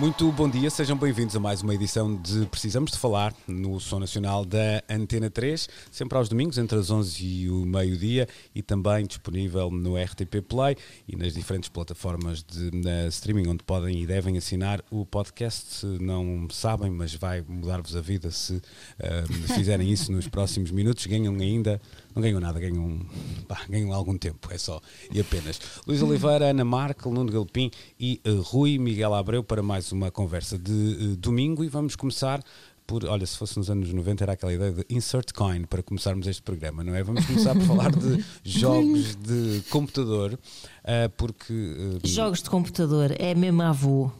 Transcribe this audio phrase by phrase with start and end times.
[0.00, 3.98] Muito bom dia, sejam bem-vindos a mais uma edição de Precisamos de Falar no Som
[3.98, 9.04] Nacional da Antena 3, sempre aos domingos, entre as 11 e o meio-dia e também
[9.04, 10.74] disponível no RTP Play
[11.06, 12.70] e nas diferentes plataformas de
[13.08, 15.74] streaming onde podem e devem assinar o podcast.
[15.80, 18.58] Se não sabem, mas vai mudar-vos a vida se
[18.98, 21.78] ah, fizerem isso nos próximos minutos, ganham ainda
[22.14, 23.00] não ganham nada, ganham,
[23.46, 24.80] pá, ganham algum tempo, é só
[25.12, 25.60] e apenas.
[25.86, 30.58] Luís Oliveira, Ana Markel, Nuno Galpim e uh, Rui Miguel Abreu para mais uma conversa
[30.58, 32.42] de uh, domingo e vamos começar
[32.86, 36.26] por, olha, se fosse nos anos 90 era aquela ideia de insert coin para começarmos
[36.26, 37.02] este programa, não é?
[37.04, 41.54] Vamos começar por falar de jogos de computador, uh, porque...
[42.02, 44.10] Jogos de computador, é mesmo avô.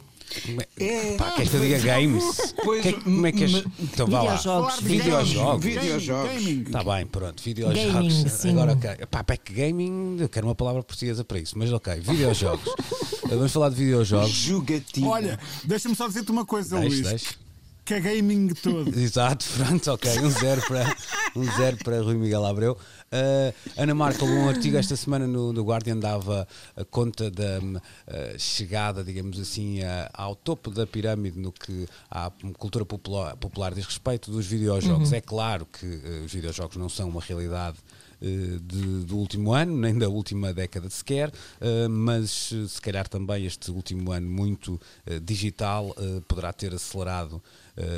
[0.79, 2.53] É, pá, queres que eu diga games?
[2.63, 3.63] Pois, Que- como é que és?
[3.79, 4.35] Então vá lá.
[4.35, 4.79] Videojogos.
[4.81, 5.63] Videojogos.
[5.65, 6.67] Videojogos.
[6.67, 7.93] Está bem, pronto, videojogos.
[7.93, 8.49] Gaming, sim.
[8.51, 8.89] Agora, ok.
[9.09, 12.73] Pá, pack gaming, eu quero uma palavra portuguesa para isso, mas ok, videojogos.
[13.29, 14.29] Vamos falar de videojogos.
[14.29, 15.07] Jogatina.
[15.07, 17.07] Olha, deixa-me só dizer-te uma coisa, Deixe, Luís.
[17.09, 17.27] deixe.
[17.83, 18.89] Que é gaming todo.
[18.97, 20.19] Exato, pronto, ok.
[20.21, 20.95] Um zero para,
[21.35, 22.73] um zero para Rui Miguel Abreu.
[23.11, 28.39] Uh, Ana Marca, um artigo esta semana no, no Guardian dava a conta da uh,
[28.39, 33.85] chegada, digamos assim, a- ao topo da pirâmide no que a cultura popular, popular diz
[33.85, 35.11] respeito dos videojogos.
[35.11, 37.77] É claro que uh, os videojogos não são uma realidade
[38.21, 41.31] eh, de- do último ano, nem da última década sequer,
[41.89, 44.79] mas se calhar também este último ano muito
[45.23, 45.93] digital
[46.27, 47.41] poderá ter acelerado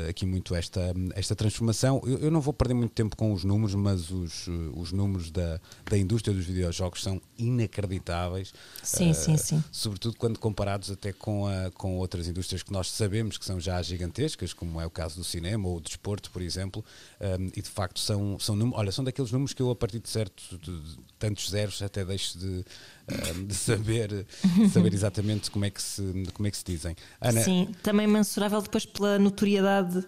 [0.08, 2.00] aqui muito esta, esta transformação.
[2.04, 5.30] Eu, eu não vou perder muito tempo com os números, mas os, eh, os números
[5.30, 8.52] da, da indústria dos videojogos são inacreditáveis.
[8.82, 9.64] Sim, eh, sim, sim.
[9.72, 13.80] Sobretudo quando comparados até com, a, com outras indústrias que nós sabemos que são já
[13.82, 16.84] gigantescas, como é o caso do cinema ou do desporto, por exemplo,
[17.20, 19.98] um, e de facto são, são, números, olha, são daqueles números que eu, a partir
[19.98, 22.64] de certo, de, de tantos zeros, até deixo de,
[23.10, 24.26] um, de saber,
[24.72, 26.96] saber exatamente como é, que se, como é que se dizem.
[27.20, 30.04] Ana, Sim, também mensurável depois pela notoriedade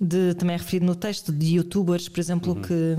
[0.00, 2.62] de, também é referido no texto, de youtubers, por exemplo, Uhum.
[2.62, 2.96] que,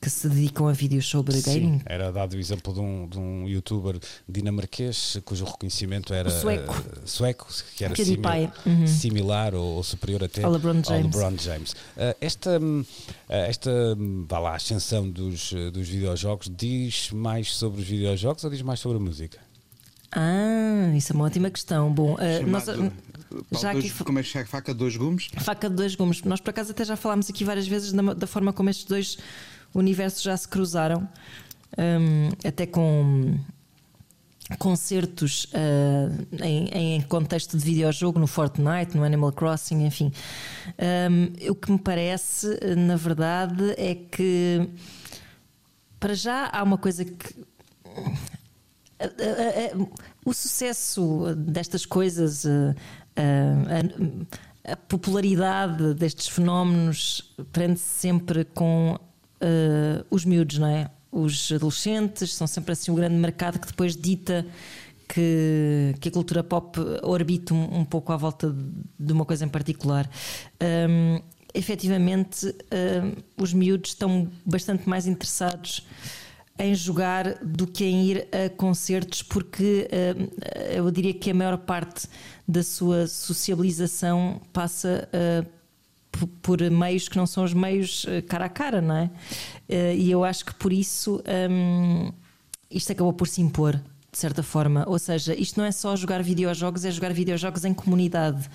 [0.00, 1.82] que se dedicam a vídeos sobre Sim, gaming.
[1.84, 6.74] era dado o exemplo de um, de um youtuber dinamarquês cujo reconhecimento era sueco.
[6.74, 7.46] eh, sueco,
[7.76, 8.86] que era simi- Uhum.
[8.86, 11.14] similar ou, ou superior até Ao LeBron James.
[11.14, 11.76] LeBron James.
[11.98, 12.82] Eh, esta hum,
[13.28, 18.50] eh, esta hum, vá lá, ascensão dos, dos videojogos diz mais sobre os videojogos ou
[18.50, 19.38] diz mais sobre a música?
[20.12, 21.92] Ah, isso é uma ótima questão.
[21.92, 22.74] Bom, uh, nós, Pau
[23.60, 24.48] já dois- aqui Como é que chega?
[24.48, 25.28] Faca de dois gumes?
[25.38, 26.22] faca de dois gumes.
[26.24, 29.18] Nós, por acaso, até já falámos aqui várias vezes da, da forma como estes dois
[29.74, 31.08] universos já se cruzaram,
[31.78, 33.38] hum, até com
[34.58, 40.12] concertos ah, em, em contexto de videojogo, no Fortnite, no Animal Crossing, enfim.
[41.10, 44.68] Hum, o que me parece, na verdade, é que
[46.00, 47.34] para já há uma coisa que
[50.24, 52.74] o sucesso destas coisas, a,
[53.16, 58.98] a- a popularidade destes fenómenos prende-se sempre com
[59.40, 60.90] eh, os miúdos, não é?
[61.10, 64.46] Os adolescentes são sempre assim o grande mercado que depois dita
[65.08, 68.64] que, que a cultura pop orbita um, um pouco à volta de,
[68.98, 70.08] de uma coisa em particular.
[70.62, 71.20] Hum,
[71.52, 72.54] efetivamente,
[73.36, 75.84] os miúdos estão bastante mais interessados
[76.56, 79.88] em jogar do que em ir a concertos, porque
[80.72, 82.06] eu diria que a maior parte
[82.46, 85.44] da sua sociabilização passa eh,
[86.42, 89.10] por meios que não são os meios eh, cara a cara, não é?
[89.68, 92.10] Eh, E eu acho que por isso hum,
[92.70, 93.76] isto acabou por se impor,
[94.12, 94.84] de certa forma.
[94.88, 98.48] Ou seja, isto não é só jogar videojogos, é jogar videojogos em comunidade.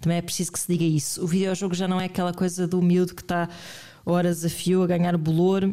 [0.00, 1.22] Também é preciso que se diga isso.
[1.22, 3.48] O videojogo já não é aquela coisa do miúdo que está
[4.04, 5.70] horas a fio a ganhar bolor.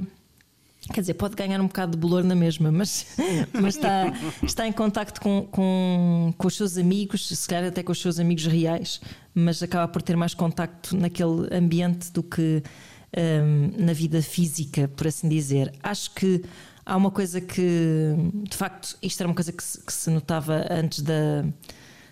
[0.93, 3.05] Quer dizer, pode ganhar um bocado de bolor na mesma, mas,
[3.53, 4.11] mas está,
[4.43, 8.19] está em contacto com, com, com os seus amigos, se calhar até com os seus
[8.19, 8.99] amigos reais,
[9.33, 12.63] mas acaba por ter mais contacto naquele ambiente do que
[13.15, 15.73] hum, na vida física, por assim dizer.
[15.83, 16.43] Acho que
[16.85, 18.15] há uma coisa que,
[18.49, 21.45] de facto, isto era uma coisa que se, que se notava antes da,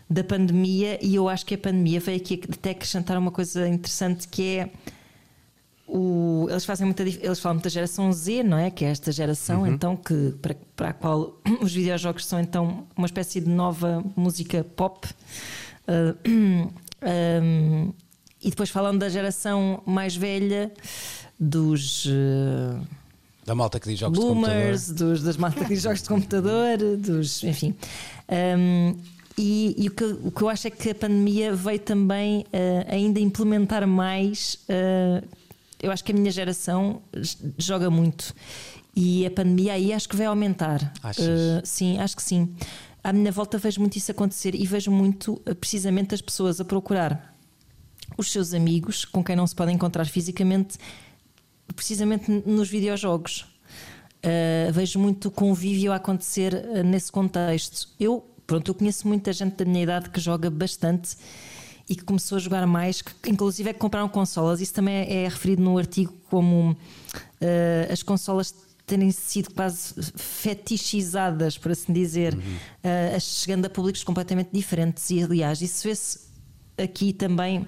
[0.07, 4.27] da pandemia, e eu acho que a pandemia veio aqui até acrescentar uma coisa interessante
[4.27, 4.69] que é
[5.87, 8.69] o, eles fazem muita eles falam muita geração Z, não é?
[8.69, 9.67] Que é esta geração Uhum.
[9.67, 14.65] então que para, para a qual os videojogos são então uma espécie de nova música
[14.75, 15.07] pop.
[15.87, 17.93] Ah, um,
[18.43, 20.71] e depois falando da geração mais velha
[21.39, 22.81] dos ah,
[23.45, 27.43] Da malta que diz jogos boomers, dos, das malta que diz jogos de computador, dos,
[27.45, 27.73] enfim.
[28.29, 28.93] Um,
[29.37, 32.93] e e o, que, o que eu acho é que a pandemia veio também uh,
[32.93, 34.59] ainda implementar mais.
[35.81, 37.01] Eu acho que a minha geração
[37.57, 38.33] joga muito.
[38.95, 40.91] E a pandemia aí acho que vai aumentar.
[41.03, 41.25] Achas?
[41.25, 42.55] Uh, sim, acho que sim.
[43.03, 46.65] À minha volta vejo muito isso acontecer e vejo muito uh, precisamente as pessoas a
[46.65, 47.35] procurar
[48.17, 50.79] os seus amigos com quem não se podem encontrar fisicamente,
[51.75, 53.41] precisamente nos videojogos.
[54.25, 57.89] Uh, vejo muito convívio a acontecer nesse contexto.
[57.99, 61.15] Eu, pronto, eu conheço muita gente da minha idade que joga bastante
[61.89, 64.59] e que começou a jogar mais, que inclusive é que compraram consolas.
[64.59, 68.53] Isso também é, referido no artigo como uh, as consolas
[68.85, 75.09] terem sido quase fetichizadas, por assim dizer, uh, chegando a públicos completamente diferentes.
[75.09, 76.19] E aliás, isso vê-se
[76.77, 77.67] aqui também,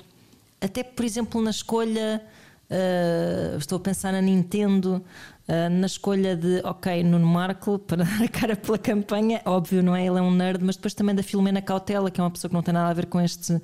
[0.61, 2.21] até por exemplo na escolha.
[2.69, 5.03] uh, estou a pensar na Nintendo,
[5.47, 9.95] uh, na escolha de, ok, Nuno Marco, para dar a cara pela campanha, óbvio, não
[9.95, 10.05] é?
[10.05, 12.55] Ele é um nerd, mas depois também da Filomena Cautela, que é uma pessoa que
[12.55, 13.61] não tem nada a ver com este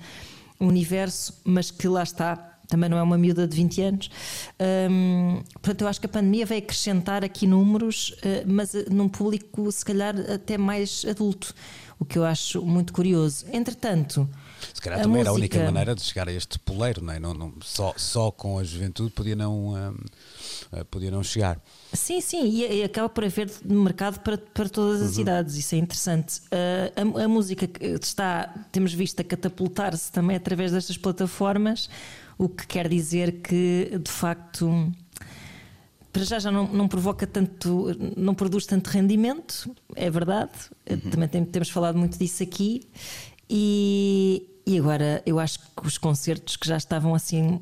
[0.59, 4.09] universo, mas que lá está, também não é uma miúda de 20 anos.
[4.89, 9.07] Um, portanto, eu acho que a pandemia veio acrescentar aqui números, uh, mas uh, num
[9.07, 11.53] público se calhar até mais adulto,
[11.99, 13.45] o que eu acho muito curioso.
[13.51, 14.27] Entretanto,
[14.73, 17.13] Se calhar a também era a única música- maneira de chegar a este poleiro, não
[17.13, 17.19] é?
[17.19, 19.73] Não, não- só, só com a juventude podia não,
[20.71, 21.59] ah, podia não chegar.
[21.93, 25.77] Sim, sim, e, e acaba por haver mercado para, para todas as idades, isso é
[25.77, 26.39] interessante.
[26.51, 31.89] Uh, a, a música que está, temos visto a catapultar-se também através destas plataformas,
[32.37, 34.91] o que quer dizer que de facto
[36.11, 40.51] para já já não, não provoca tanto, não produz tanto rendimento, é verdade.
[41.11, 42.87] Também tem- temos falado muito disso aqui.
[43.49, 47.61] E, e agora eu acho que os concertos que já estavam assim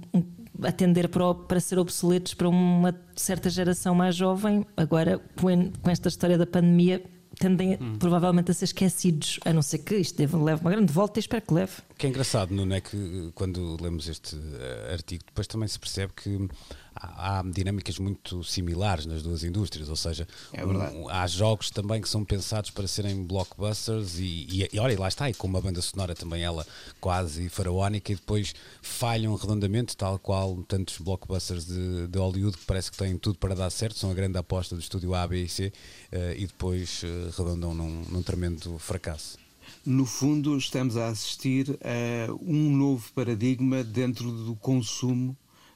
[0.61, 6.07] a tender para, para ser obsoletos para uma certa geração mais jovem, agora com, esta
[6.07, 7.03] história da pandemia
[7.39, 11.19] tendem provavelmente a ser esquecidos, a não ser que isto deve, leve uma grande volta
[11.19, 11.73] e espero que leve.
[11.89, 15.79] O que é engraçado, Nuno, é que quando lemos este eh, artigo, depois também se
[15.79, 16.47] percebe que
[16.95, 22.01] há, há dinâmicas muito similares nas duas indústrias, ou seja, É um- há jogos também
[22.01, 25.47] que são pensados para serem blockbusters e, e, e olha, e lá está, e com
[25.47, 26.65] uma banda sonora também ela
[26.99, 32.91] quase faraónica e depois falham redondamente, tal qual tantos blockbusters de, de Hollywood que parece
[32.91, 35.49] que têm tudo para dar certo, são a grande aposta do estúdio A, B e
[35.49, 35.71] C
[36.11, 39.37] eh, e depois eh, redondam num, num tremendo fracasso.
[39.85, 45.35] No fundo, estamos a assistir a um novo paradigma dentro do consumo.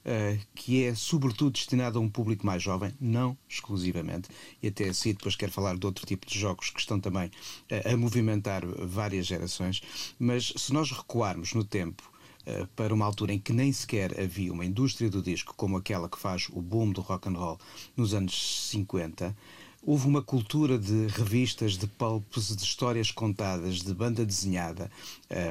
[0.09, 4.29] Eh, que é sobretudo destinado a um público mais jovem, não exclusivamente,
[4.63, 7.29] e até assim depois quero falar de outro tipo de jogos que estão também
[7.69, 9.81] eh, a movimentar várias gerações,
[10.17, 12.09] mas se nós recuarmos no tempo
[12.45, 16.07] eh, para uma altura em que nem sequer havia uma indústria do disco como aquela
[16.07, 17.59] que faz o boom do rock and roll
[17.97, 19.35] nos anos 50,
[19.83, 24.91] houve uma cultura de revistas, de pulps, de histórias contadas, de banda desenhada,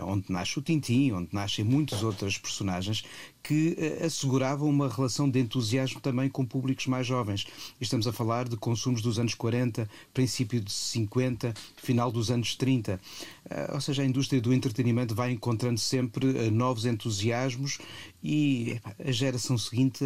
[0.02, 3.02] onde nasce o Tintim, onde nascem muitas outras personagens
[3.46, 7.46] que eh, asseguravam uma relação de entusiasmo também com públicos mais jovens.
[7.80, 13.00] Estamos a falar de consumos dos anos 40, princípio de 50, final dos anos 30.
[13.48, 17.78] Eh, ou seja, a indústria do entretenimento vai encontrando sempre eh, novos entusiasmos
[18.22, 20.04] e a geração seguinte,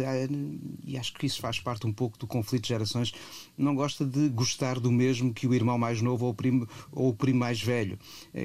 [0.85, 3.11] e acho que isso faz parte um pouco do conflito de gerações,
[3.57, 7.09] não gosta de gostar do mesmo que o irmão mais novo ou o primo, ou
[7.09, 7.97] o primo mais velho.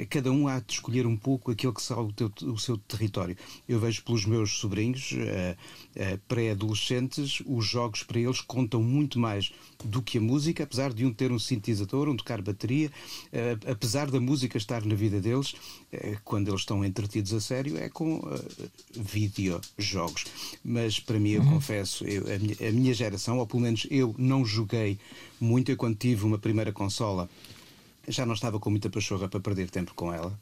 [0.09, 3.37] Cada um há de escolher um pouco aquilo que será o, teu- o seu território.
[3.69, 5.57] Eu vejo pelos meus sobrinhos eh,
[5.95, 9.53] eh, pré-adolescentes, os jogos para eles contam muito mais
[9.85, 12.91] do que a música, apesar de um ter um sintetizador, um tocar bateria,
[13.33, 15.55] eh, apesar da música estar na vida deles,
[16.25, 20.25] quando eles estão entretidos a sério, é com eh, videojogos.
[20.65, 24.15] Mas para mim, eu confesso, eu- a, minha, a minha geração, ou pelo menos eu
[24.19, 24.99] não joguei
[25.41, 27.29] muito, eu quando tive uma primeira consola.
[28.09, 30.39] Já não estava com muita pachorra para perder tempo com ela.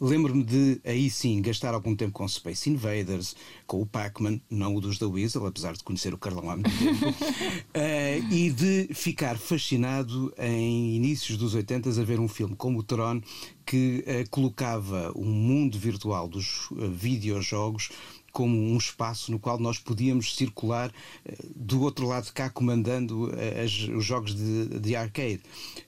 [0.00, 3.34] Lembro-me de, aí sim, gastar algum tempo com Space Invaders,
[3.66, 6.70] com o Pac-Man, não o dos da Weasel, apesar de conhecer o Carlão há muito
[6.70, 7.14] tempo,
[7.74, 12.82] eh, e de ficar fascinado em inícios dos 80 a ver um filme como o
[12.82, 13.20] Tron
[13.68, 17.90] que eh, colocava o mundo virtual dos eh, videojogos
[18.32, 20.92] como um espaço no qual nós podíamos circular
[21.24, 25.40] eh, do outro lado de cá comandando eh, as, os jogos de, de, arcade.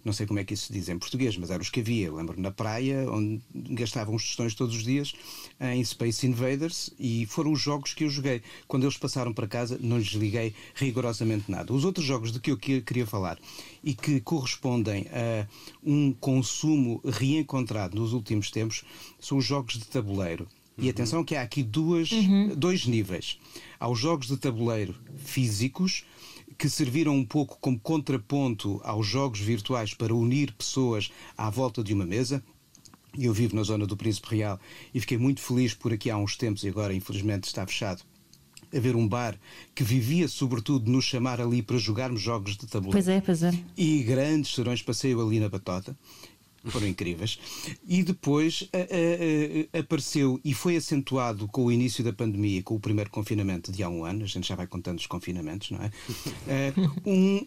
[0.05, 2.07] Não sei como é que isso se diz em português, mas eram os que havia.
[2.07, 5.13] Eu lembro na praia, onde gastavam os tostões todos os dias
[5.61, 8.43] em Space Invaders e foram os jogos que eu joguei.
[8.67, 11.73] Quando eles passaram para casa, não lhes liguei rigorosamente nada.
[11.73, 13.39] Os outros jogos de que eu queria falar
[13.83, 15.47] e que correspondem a
[15.83, 18.85] um consumo reencontrado nos últimos tempos
[19.21, 20.47] são os jogos de tabuleiro.
[20.81, 22.55] E atenção que há aqui duas, uhum.
[22.57, 23.39] dois níveis.
[23.79, 26.05] Há os jogos de tabuleiro físicos,
[26.57, 31.93] que serviram um pouco como contraponto aos jogos virtuais para unir pessoas à volta de
[31.93, 32.43] uma mesa.
[33.19, 34.59] Eu vivo na zona do Príncipe Real
[34.95, 38.03] e fiquei muito feliz por aqui há uns tempos e agora infelizmente está fechado
[38.73, 39.37] haver um bar
[39.75, 42.93] que vivia sobretudo nos chamar ali para jogarmos jogos de tabuleiro.
[42.93, 43.53] Pois é, pois é.
[43.77, 45.97] E grandes serões passeio ali na Batota
[46.67, 47.39] foram incríveis.
[47.87, 52.75] E depois a, a, a, apareceu e foi acentuado com o início da pandemia, com
[52.75, 55.81] o primeiro confinamento de há um ano, a gente já vai contando os confinamentos, não
[55.81, 55.91] é?
[57.07, 57.47] um,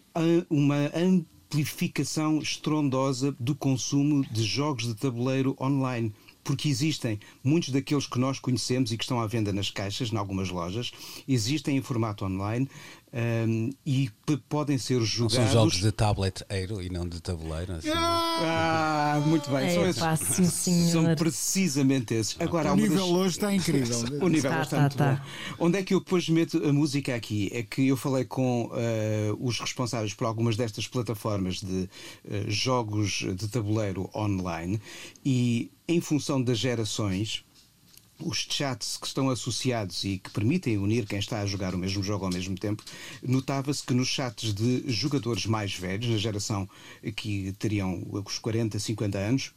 [0.50, 6.12] uma amplificação estrondosa do consumo de jogos de tabuleiro online
[6.44, 10.16] porque existem muitos daqueles que nós conhecemos e que estão à venda nas caixas, em
[10.16, 10.92] algumas lojas,
[11.26, 12.68] existem em formato online
[13.14, 14.10] um, e
[14.48, 15.38] podem ser jogados.
[15.38, 17.74] Não são jogos de tablet eiro e não de tabuleiro.
[17.74, 17.88] Assim.
[17.94, 19.68] Ah, muito bem.
[19.68, 22.36] É, são, pá, sim, são precisamente esses.
[22.40, 23.08] Agora, o nível das...
[23.08, 23.98] hoje está incrível.
[24.20, 25.24] o nível está, está, muito tá.
[25.58, 25.66] bom.
[25.66, 27.50] Onde é que eu depois meto a música aqui?
[27.54, 28.72] É que eu falei com uh,
[29.38, 31.88] os responsáveis por algumas destas plataformas de
[32.24, 34.80] uh, jogos de tabuleiro online
[35.24, 37.44] e em função das gerações
[38.18, 42.02] os chats que estão associados e que permitem unir quem está a jogar o mesmo
[42.02, 42.82] jogo ao mesmo tempo,
[43.22, 46.68] notava-se que nos chats de jogadores mais velhos, na geração
[47.16, 49.52] que teriam os 40, 50 anos,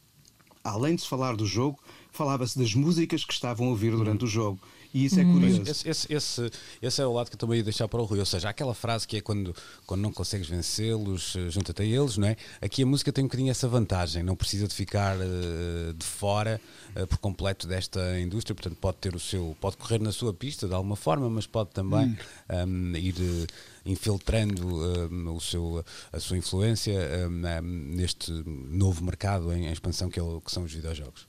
[0.62, 1.78] além de se falar do jogo,
[2.10, 4.60] falava-se das músicas que estavam a ouvir durante o jogo.
[4.92, 5.32] E isso é hum.
[5.32, 5.62] curioso.
[5.62, 8.18] Esse, esse, esse, esse, é o lado que eu também ia deixar para o Rui.
[8.18, 9.54] Ou seja, aquela frase que é quando,
[9.86, 12.36] quando não consegues vencê-los, eh, junta-te a eles, não é?
[12.60, 16.60] Aqui a música tem um bocadinho essa vantagem, não precisa de ficar uh, de fora
[16.96, 20.66] uh, por completo desta indústria, portanto pode ter o seu, pode correr na sua pista
[20.66, 22.16] de alguma forma, mas pode também
[22.50, 22.66] hum.
[22.66, 23.14] um, ir.
[23.18, 23.46] Uh,
[23.86, 26.94] infiltrando um, o seu, a sua influência
[27.26, 31.26] um, neste novo mercado em, em expansão que, é o, que são os videojogos.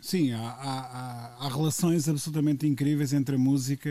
[0.00, 3.90] Sim, há, há, há, relações absolutamente incríveis entre a música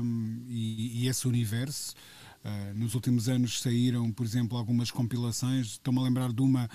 [0.00, 1.94] um, e, e, esse universo.
[2.44, 5.66] Uh, nos últimos anos saíram, por exemplo, algumas compilações.
[5.68, 6.68] Estou-me a lembrar de uma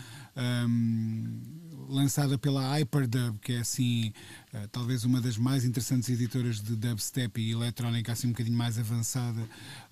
[0.65, 1.41] um,
[1.89, 4.13] lançada pela Hyperdub, que é assim,
[4.53, 8.77] uh, talvez uma das mais interessantes editoras de dubstep e eletrónica, assim um bocadinho mais
[8.77, 9.41] avançada,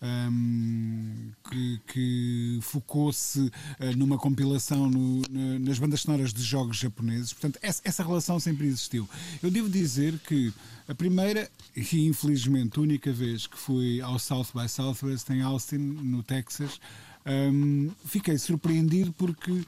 [0.01, 3.51] um, que, que focou-se uh,
[3.97, 7.33] numa compilação no, no, nas bandas sonoras de jogos japoneses.
[7.33, 9.09] Portanto, essa, essa relação sempre existiu.
[9.41, 10.53] Eu devo dizer que
[10.87, 16.23] a primeira e infelizmente única vez que fui ao South by Southwest em Austin, no
[16.23, 16.79] Texas,
[17.27, 19.65] um, fiquei surpreendido porque uh,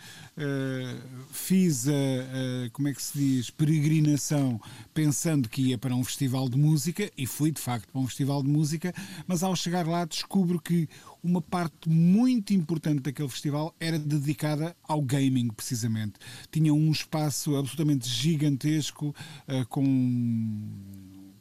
[1.31, 4.61] fiz a, a, como é que se diz, peregrinação
[4.93, 8.41] pensando que ia para um festival de música e fui de facto para um festival
[8.41, 8.93] de música,
[9.27, 10.87] mas ao chegar lá descubro que
[11.21, 16.13] uma parte muito importante daquele festival era dedicada ao gaming, precisamente.
[16.49, 19.13] Tinha um espaço absolutamente gigantesco
[19.47, 19.83] uh, com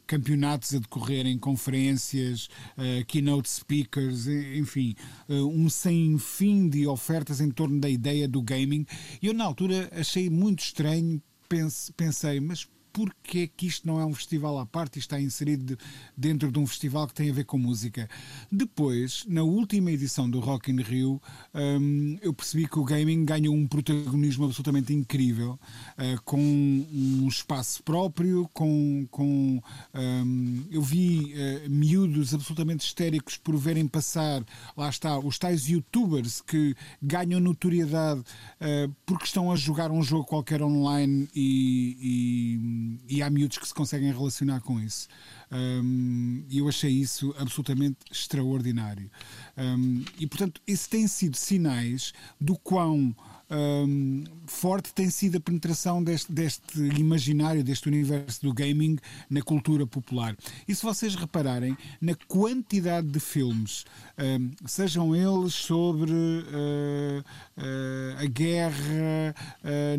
[0.09, 4.95] campeonatos a decorrerem, conferências, uh, keynote speakers, enfim,
[5.29, 8.87] uh, um sem fim de ofertas em torno da ideia do gaming.
[9.21, 13.99] E eu, na altura, achei muito estranho, pense, pensei, mas porque é que isto não
[13.99, 15.77] é um festival à parte e está inserido
[16.15, 18.09] dentro de um festival que tem a ver com música.
[18.51, 21.21] Depois, na última edição do Rock in Rio,
[21.53, 25.59] um, eu percebi que o gaming ganhou um protagonismo absolutamente incrível,
[25.97, 29.07] uh, com um espaço próprio, com.
[29.11, 29.61] com
[29.93, 34.43] um, eu vi uh, miúdos absolutamente histéricos por verem passar,
[34.75, 40.25] lá está, os tais youtubers que ganham notoriedade uh, porque estão a jogar um jogo
[40.25, 45.07] qualquer online e, e e há miúdos que se conseguem relacionar com isso.
[45.51, 49.09] Um, eu achei isso absolutamente extraordinário.
[49.57, 53.15] Um, e, portanto, isso tem sido sinais do quão
[53.49, 58.97] um, forte tem sido a penetração deste, deste, imaginário, deste universo do gaming
[59.29, 60.35] na cultura popular.
[60.67, 63.85] E se vocês repararem na quantidade de filmes,
[64.17, 67.23] um, sejam eles sobre uh,
[67.57, 69.35] uh, a guerra,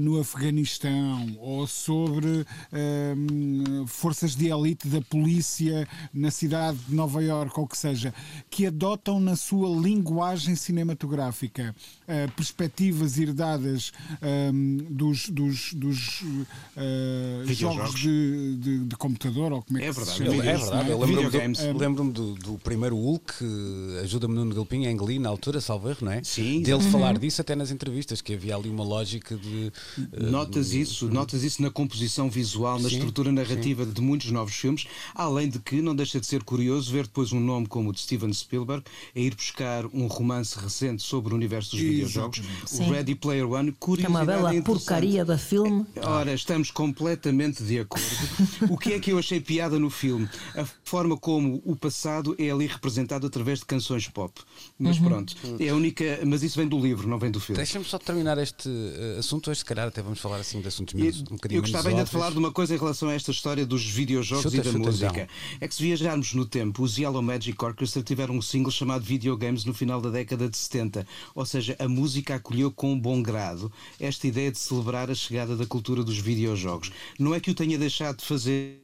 [0.00, 2.44] no Afeganistão ou sobre
[3.86, 8.12] forças de elite da polícia na cidade de Nova Iorque ou que seja,
[8.50, 17.94] que adotam na sua linguagem cinematográfica uh, perspectivas herdadas um, dos, dos, dos uh, jogos
[17.94, 20.44] de, de, de, computador ou como é, é que verdade, se chama?
[20.44, 23.32] É, verdade, eu lembro-me do, lembro do, do, primeiro Hulk,
[24.02, 26.22] ajuda-me Nuno Galpim, em Glee, na altura, salvo erro, não é?
[26.22, 26.62] Sim.
[26.62, 26.90] Dele uhum.
[26.90, 29.72] falar disso até nas entrevistas, que havia ali uma lógica de...
[29.98, 33.92] Uh, notas isso, notas isso na composição visual, na sim, estrutura narrativa sim.
[33.92, 37.40] de muitos novos filmes, além de que não deixa de ser curioso ver depois um
[37.40, 41.70] nome como o de Steven Spielberg a ir buscar um romance recente sobre o universo
[41.72, 42.88] dos videojogos, Sim.
[42.88, 45.86] o Ready Player One, curiosidade é uma bela porcaria da filme.
[46.02, 48.06] Ora, estamos completamente de acordo.
[48.68, 50.28] o que é que eu achei piada no filme?
[50.56, 54.40] A forma como o passado é ali representado através de canções pop.
[54.78, 55.04] Mas uhum.
[55.04, 56.20] pronto, é a única.
[56.26, 57.56] Mas isso vem do livro, não vem do filme.
[57.56, 60.94] Deixa-me só terminar este uh, assunto, hoje se calhar até vamos falar assim de assuntos
[60.94, 63.30] menos, um bocadinho Eu gostava ainda de falar de uma coisa em relação a esta
[63.30, 65.28] história dos videojogos chuta, e da música.
[65.60, 69.36] É que se viajarmos no tempo, os Yellow Magic Orchestra tiveram um single chamado Video
[69.36, 71.06] Games no final da década de 70.
[71.34, 75.66] Ou seja, a música acolheu com bom grado esta ideia de celebrar a chegada da
[75.66, 76.92] cultura dos videojogos.
[77.18, 78.80] Não é que o tenha deixado de fazer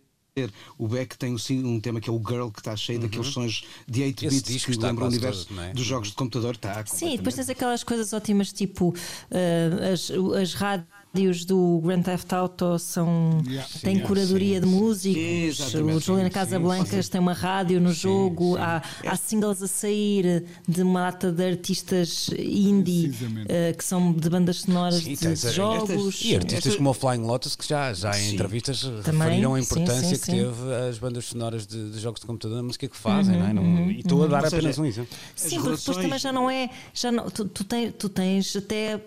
[0.77, 3.07] o Beck tem um tema que é o Girl, que está cheio uhum.
[3.07, 5.73] daqueles sons de 8 bits que lembram o universo todo, é?
[5.73, 6.55] dos jogos de computador.
[6.55, 12.03] Está Sim, depois tens aquelas coisas ótimas tipo uh, as, as rádios rádios do Grand
[12.03, 13.67] Theft Auto são, yeah.
[13.81, 15.75] têm curadoria sim, de músicos.
[15.75, 18.57] o Juliana Casablancas tem uma rádio no jogo.
[18.59, 24.29] Há, há singles a sair de uma data de artistas indie uh, que são de
[24.29, 25.91] bandas sonoras de, de jogos.
[25.91, 26.77] Estas, e artistas estas...
[26.77, 30.75] como o Flying Lotus, que já, já em entrevistas Também, referiram a importância que teve
[30.91, 33.37] as bandas sonoras de, de, jogos de computador na música que fazem.
[33.37, 33.53] Uhum, não é?
[33.55, 34.25] não, uhum, e estou uhum.
[34.25, 35.17] a dar apenas seja, um exemplo.
[35.35, 36.69] Sim, porque depois também já não é.
[36.93, 39.01] Já não, tu, tu, tens, tu tens até uh,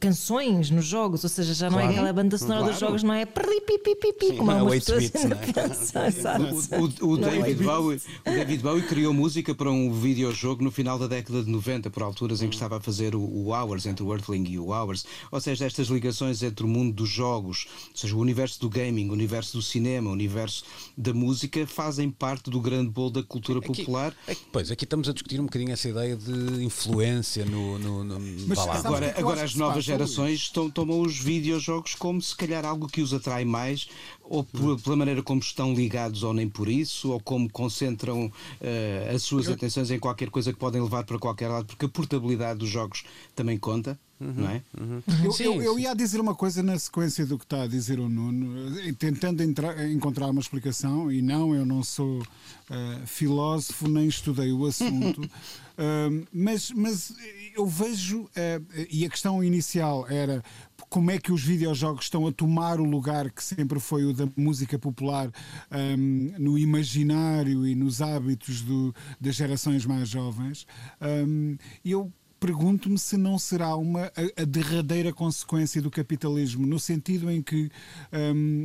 [0.00, 2.72] canções nos jogos, ou seja, já não é aquela banda sonora claro.
[2.72, 5.36] dos jogos, não é perli pi pi pi pi, como é algumas pessoas ainda
[7.02, 11.06] O, o, David Bowie, o David Bowie criou música para um videojogo no final da
[11.06, 14.12] década de 90, por alturas em que estava a fazer o, o Hours, entre o
[14.12, 15.04] Earthling e o Hours.
[15.30, 19.08] Ou seja, estas ligações entre o mundo dos jogos, ou seja, o universo do gaming,
[19.10, 20.64] o universo do cinema, o universo
[20.96, 24.14] da música, fazem parte do grande bolo da cultura aqui, popular.
[24.26, 27.78] Aqui, pois, aqui estamos a discutir um bocadinho essa ideia de influência no.
[27.78, 32.64] no, no Mas, agora, agora as novas gerações tomam os videojogos jogos como se calhar
[32.64, 33.88] algo que os atrai mais,
[34.22, 39.14] ou por, pela maneira como estão ligados ou nem por isso, ou como concentram uh,
[39.14, 42.58] as suas atenções em qualquer coisa que podem levar para qualquer lado, porque a portabilidade
[42.58, 43.04] dos jogos
[43.34, 43.98] também conta.
[44.18, 44.62] Uhum, não é?
[44.78, 45.02] Uhum.
[45.24, 48.00] Eu, sim, eu, eu, ia dizer uma coisa na sequência do que está a dizer
[48.00, 54.06] o Nuno, tentando entrar, encontrar uma explicação, e não, eu não sou uh, filósofo nem
[54.06, 57.14] estudei o assunto, uh, mas, mas
[57.54, 60.42] eu vejo, uh, e a questão inicial era
[60.88, 64.26] como é que os videojogos estão a tomar o lugar que sempre foi o da
[64.36, 65.30] música popular
[65.70, 70.66] um, no imaginário e nos hábitos do, das gerações mais jovens.
[71.00, 77.30] Um, eu pergunto-me se não será uma a, a, derradeira consequência do capitalismo, no sentido
[77.30, 77.70] em que
[78.12, 78.64] um,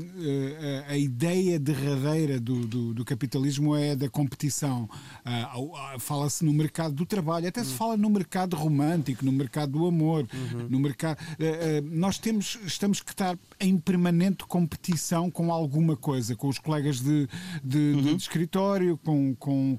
[0.88, 4.90] a, a, ideia derradeira do, do, do, capitalismo é da competição.
[5.26, 9.86] Uh, Fala-se no mercado do trabalho, até se fala no mercado romântico, no mercado do
[9.86, 10.68] amor, uhum.
[10.70, 11.20] no mercado.
[11.20, 16.60] Uh, uh, nós temos, estamos que estar em permanente competição com alguma coisa, com os
[16.60, 17.28] colegas de,
[17.63, 18.02] de, uhum.
[18.02, 19.78] de, escritório, com, com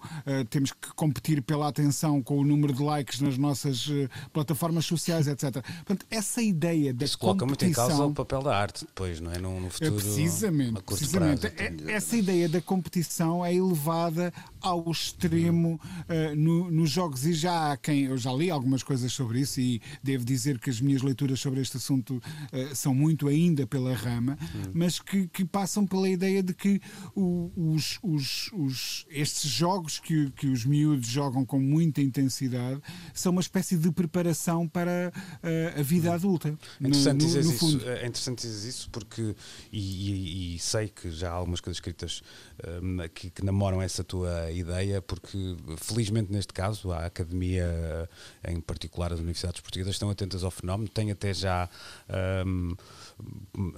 [0.48, 5.26] temos que competir pela atenção com o número de likes nas nossas eh, plataformas sociais,
[5.28, 5.52] etc.
[5.52, 9.32] Portanto, essa ideia da Isso coloca muito em causa o papel da arte depois, não
[9.32, 9.38] é?
[9.38, 9.94] No, no futuro.
[9.94, 10.82] precisamente.
[10.82, 11.50] precisamente.
[11.50, 17.32] Prazo, é, essa ideia da competição é elevada ao extremo uh, no, nos jogos e
[17.32, 20.80] já há quem eu já li algumas coisas sobre isso e devo dizer que as
[20.80, 24.70] minhas leituras sobre este assunto uh, são muito ainda pela rama, hum.
[24.74, 26.78] mas que, que, passam pela ideia de que
[27.16, 32.82] o, os, os, os, estes jogos que, que os miúdos jogam com muita intensidade
[33.14, 36.50] são uma espécie de preparação para uh, a vida adulta.
[36.82, 39.34] É interessante, no, no, no isso, é interessante dizer isso porque,
[39.72, 42.22] e, e, e, sei que já há algumas coisas escritas
[42.82, 48.06] um, que, que, namoram essa tua ideia, porque felizmente neste caso a academia,
[48.46, 51.70] em particular as universidades portuguesas, estão atentas ao fenómeno, tem até já.
[52.46, 52.76] Um,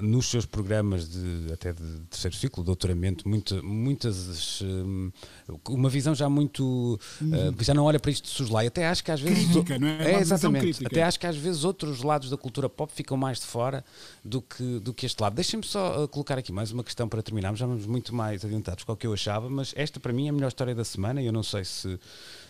[0.00, 5.10] nos seus programas de até de terceiro ciclo, doutoramento, muito, muitas hum,
[5.68, 9.10] uma visão já muito uh, já não olha para isto de soslaio, até acho que
[9.10, 10.12] às vezes crítica, não é?
[10.12, 13.46] é exatamente, até acho que às vezes outros lados da cultura pop ficam mais de
[13.46, 13.84] fora
[14.24, 15.34] do que, do que este lado.
[15.34, 18.84] Deixem-me só uh, colocar aqui mais uma questão para terminarmos, já vamos muito mais adiantados
[18.84, 21.20] com o que eu achava, mas esta para mim é a melhor história da semana.
[21.20, 21.98] E eu não sei se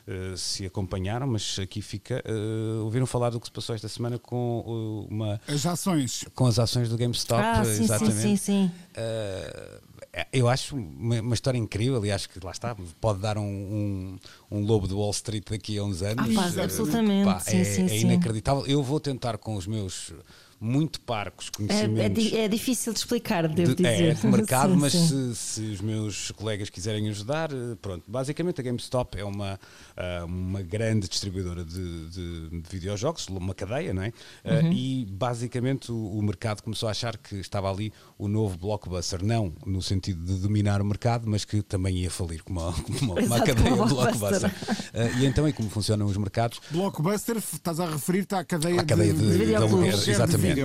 [0.06, 2.22] uh, se acompanharam, mas aqui fica.
[2.26, 5.40] Uh, ouviram falar do que se passou esta semana com uh, uma.
[5.46, 6.24] As ações.
[6.34, 8.16] Com as ações do GameStop, ah, sim, exatamente.
[8.16, 8.70] Sim, sim, sim.
[10.32, 14.18] eu acho uma, uma, história incrível e acho que lá está, pode dar um, um,
[14.50, 16.36] um, lobo de Wall Street daqui a uns anos.
[16.36, 17.24] Ah, pá, absolutamente.
[17.24, 18.66] Pá, sim, é, sim, é inacreditável.
[18.66, 20.12] Eu vou tentar com os meus
[20.64, 22.32] muito parcos conhecimentos.
[22.32, 24.10] É, é, é difícil de explicar, devo de, dizer.
[24.10, 25.34] É, de mercado, sim, mas sim.
[25.34, 28.02] Se, se, os meus colegas quiserem ajudar, eh, pronto.
[28.08, 29.60] Basicamente a GameStop é uma,
[29.93, 29.93] eh,
[30.26, 34.12] uma grande distribuidora de, de, de videojogos, uma cadeia, não é?
[34.42, 34.72] Eh, uhum.
[34.72, 39.52] E basicamente o, o, mercado começou a achar que estava ali o novo blockbuster, não
[39.64, 43.40] no sentido de dominar o mercado, mas que também ia falir como uma, uma, uma
[43.40, 44.50] cadeia blockbuster.
[44.50, 45.20] blockbuster.
[45.20, 46.60] e então, e como funcionam os mercados?
[46.70, 50.60] Blockbuster, estás a referir-te à cadeia, à cadeia de, de, de, de aluguer, exatamente.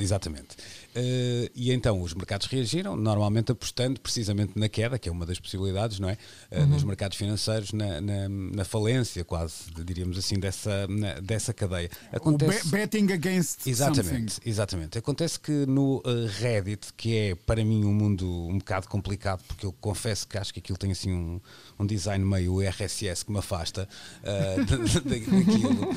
[0.00, 0.56] Exatamente.
[0.96, 5.40] Uh, e então os mercados reagiram, normalmente apostando precisamente na queda, que é uma das
[5.40, 6.16] possibilidades, não é?
[6.52, 6.66] Uh, uhum.
[6.68, 9.54] Nos mercados financeiros, na, na, na, falência, quase,
[9.84, 11.90] diríamos assim, dessa, na, dessa cadeia.
[12.12, 12.68] Acontece...
[12.68, 14.48] betting against exatamente, something.
[14.48, 14.98] Exatamente.
[14.98, 19.66] Acontece que no uh, Reddit, que é para mim um mundo um bocado complicado, porque
[19.66, 21.40] eu confesso que acho que aquilo tem assim um,
[21.78, 23.88] um design meio RSS que me afasta
[25.04, 25.88] daquilo.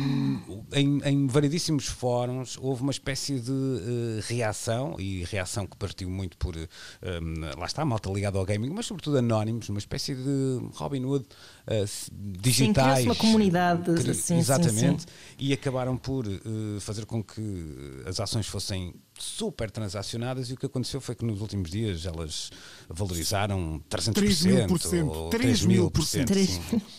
[0.00, 6.36] Um, em, em variedíssimos fóruns houve uma espécie de reação, e reação que partiu muito
[6.36, 11.04] por, um, lá está, malta ligada ao gaming, mas sobretudo anónimos, uma espécie de Robin
[11.04, 13.00] Hood uh, digitais.
[13.00, 13.94] Sim, uma comunidade.
[13.94, 15.02] Que, sim, exatamente.
[15.02, 15.34] Sim, sim.
[15.38, 20.66] E acabaram por uh, fazer com que as ações fossem super transacionadas e o que
[20.66, 22.50] aconteceu foi que nos últimos dias elas
[22.88, 26.32] valorizaram 300% 3 mil por cento, ou 3 mil por cento,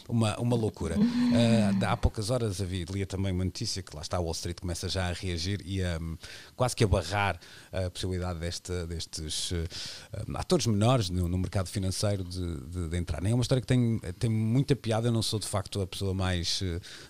[0.08, 1.00] uma, uma loucura.
[1.00, 4.60] Uh, há poucas horas havia, lia também uma notícia que lá está, a Wall Street
[4.60, 6.18] começa já a reagir e a, um,
[6.56, 7.40] quase que a barrar
[7.72, 9.68] a possibilidade desta, destes uh,
[10.36, 13.32] atores menores no, no mercado financeiro de, de, de entrarem.
[13.32, 16.14] É uma história que tem, tem muita piada, eu não sou de facto a pessoa
[16.14, 16.62] mais,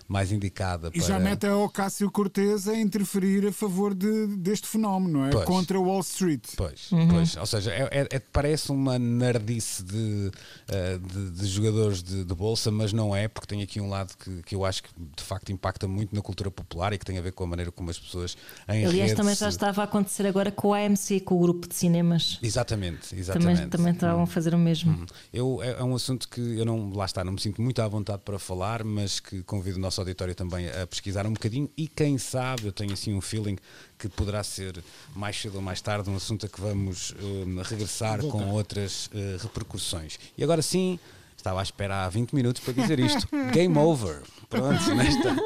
[0.08, 0.88] mais indicada.
[0.88, 1.08] E para...
[1.08, 5.30] já mete a Ocasio Cortez a interferir a favor de, deste fenómeno não é?
[5.30, 5.44] Pois.
[5.44, 6.44] Contra Wall Street.
[6.56, 7.08] Pois, uhum.
[7.08, 7.36] pois.
[7.36, 10.30] Ou seja, é, é, é, parece uma nerdice de,
[10.70, 14.16] uh, de, de, jogadores de, de, bolsa, mas não é, porque tem aqui um lado
[14.16, 17.18] que, que eu acho que de facto impacta muito na cultura popular e que tem
[17.18, 18.36] a ver com a maneira como as pessoas
[18.68, 19.40] em Aliás, também se...
[19.40, 22.38] já estava a acontecer agora com o AMC, com o grupo de cinemas.
[22.42, 23.56] Exatamente, exatamente.
[23.56, 24.92] Também, também estavam a fazer o mesmo.
[24.92, 25.06] Uhum.
[25.32, 27.88] Eu, é, é um assunto que eu não, lá está, não me sinto muito à
[27.88, 31.88] vontade para falar, mas que convido o nosso auditório também a pesquisar um bocadinho e
[31.88, 33.56] quem sabe, eu tenho assim um feeling
[34.00, 34.82] que poderá ser
[35.14, 39.42] mais cedo ou mais tarde um assunto a que vamos uh, regressar com outras uh,
[39.42, 40.18] repercussões.
[40.38, 40.98] E agora sim,
[41.36, 43.28] estava à espera há 20 minutos para dizer isto.
[43.52, 44.22] Game over.
[44.48, 45.36] Pronto, nesta,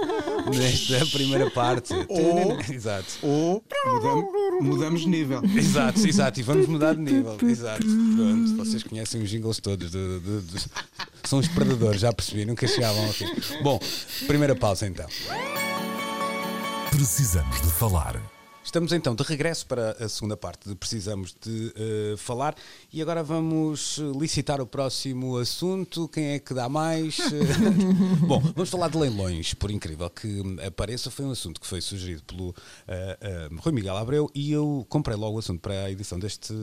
[0.51, 1.93] nesta primeira parte.
[2.09, 3.19] Ou, exato.
[3.23, 4.25] Ou mudamos,
[4.63, 5.43] mudamos nível.
[5.45, 6.39] Exato, exato.
[6.39, 7.37] E vamos mudar de nível.
[7.43, 7.85] Exato.
[7.85, 9.91] Pronto, vocês conhecem os jingles todos.
[9.91, 10.65] De, de, de,
[11.25, 13.27] são os predadores, já percebi, nunca chegavam aqui.
[13.63, 13.81] Bom,
[14.27, 15.07] primeira pausa então.
[16.91, 18.34] Precisamos de falar.
[18.65, 22.57] Estamos então de regresso para a segunda parte de Precisamos de uh, Falar
[22.91, 26.09] e agora vamos licitar o próximo assunto.
[26.09, 27.19] Quem é que dá mais?
[28.27, 31.11] Bom, vamos falar de leilões, por incrível que apareça.
[31.11, 35.17] Foi um assunto que foi sugerido pelo uh, uh, Rui Miguel Abreu e eu comprei
[35.17, 36.55] logo o assunto para a edição deste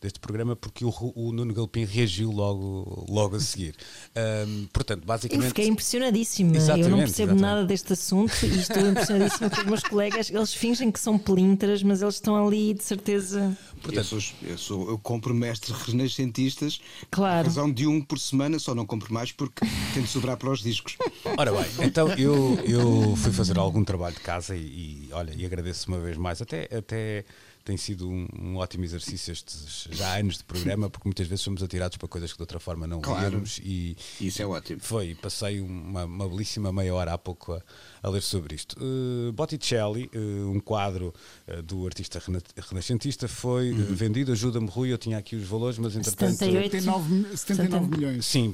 [0.00, 3.74] deste programa porque o, o Nuno Galpim reagiu logo, logo a seguir.
[4.16, 5.44] Um, portanto, basicamente.
[5.44, 6.56] Eu fiquei impressionadíssima.
[6.56, 7.40] Eu não percebo exatamente.
[7.40, 10.30] nada deste assunto e estou impressionadíssima com os meus colegas.
[10.30, 13.56] Eles fingem que são pelintras, mas eles estão ali de certeza.
[13.82, 16.80] Portanto, eu, sou, eu, sou, eu compro mestres renascentistas.
[17.10, 17.46] Claro.
[17.48, 20.60] Razão de um por semana, só não compro mais porque tenho de sobrar para os
[20.60, 20.96] discos.
[21.36, 25.44] Ora bem, então eu, eu fui fazer algum trabalho de casa e, e olha, e
[25.44, 26.42] agradeço uma vez mais.
[26.42, 26.68] Até.
[26.76, 27.24] até
[27.66, 31.64] tem sido um, um, ótimo exercício estes já anos de programa, porque muitas vezes somos
[31.64, 33.42] atirados para coisas que de outra forma não claro.
[33.60, 34.78] e isso é ótimo.
[34.80, 37.62] Foi, passei uma, uma belíssima meia hora há pouco a,
[38.04, 38.76] a ler sobre isto.
[38.78, 41.12] Uh, Botticelli, uh, um quadro
[41.48, 43.94] uh, do artista rena, renascentista, foi uhum.
[43.94, 46.36] vendido, ajuda-me Rui, eu tinha aqui os valores, mas entretanto...
[46.36, 48.26] 78, 79, 79 milhões.
[48.26, 48.52] Sim,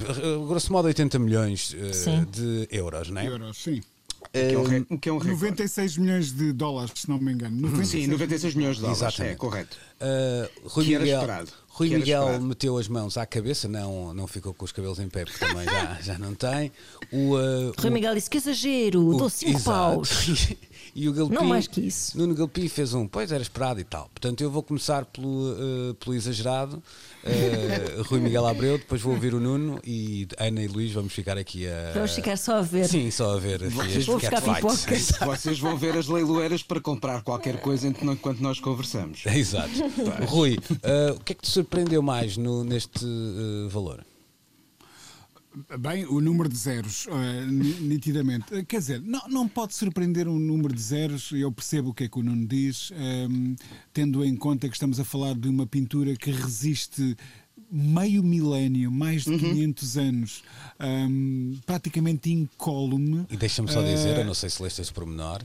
[0.48, 1.77] grosso modo 80 milhões
[2.31, 3.27] de euros, não é?
[3.27, 3.83] Euros, sim.
[4.31, 7.61] Que é um, que é um 96 milhões de dólares, se não me engano.
[7.61, 9.03] 96 Sim, 96 milhões de dólares.
[9.03, 9.35] Exatamente.
[9.35, 9.77] É correto.
[10.01, 14.65] Uh, Rui que Miguel, Rui Miguel meteu as mãos à cabeça, não, não ficou com
[14.65, 16.73] os cabelos em pé, porque também já, já não tem.
[17.13, 20.55] O, uh, Rui o, Miguel disse que exagero, dou 5 paus.
[20.95, 22.19] E o Galpi, não mais que isso.
[22.19, 24.11] Nuno Galpi fez um, pois era esperado e tal.
[24.11, 26.83] Portanto, eu vou começar pelo, uh, pelo exagerado,
[27.25, 31.39] uh, Rui Miguel Abreu, depois vou ouvir o Nuno e Ana e Luís vamos ficar
[31.39, 31.93] aqui a.
[31.95, 32.87] Vamos ficar só a ver.
[32.87, 33.69] Sim, só a ver.
[33.71, 34.41] Vocês, vou ficar.
[35.27, 39.25] Vocês vão ver as leiloeiras para comprar qualquer coisa enquanto nós conversamos.
[39.35, 39.73] Exato.
[40.27, 43.07] Rui, uh, o que é que te surpreendeu mais no, neste
[43.69, 44.05] valor?
[45.79, 48.65] Bem, o número de zeros, uh, nitidamente.
[48.65, 52.09] Quer dizer, não, não pode surpreender um número de zeros, eu percebo o que é
[52.09, 53.57] que o Nuno diz, um, ehm,
[53.93, 57.17] tendo em conta que estamos a falar de uma pintura que resiste
[57.71, 59.38] meio milénio, mais de uhum.
[59.38, 60.43] 500 anos,
[60.81, 63.27] um, ehm, praticamente incólume.
[63.31, 65.43] E deixa-me só dizer, uh, eu não sei se leste este pormenor,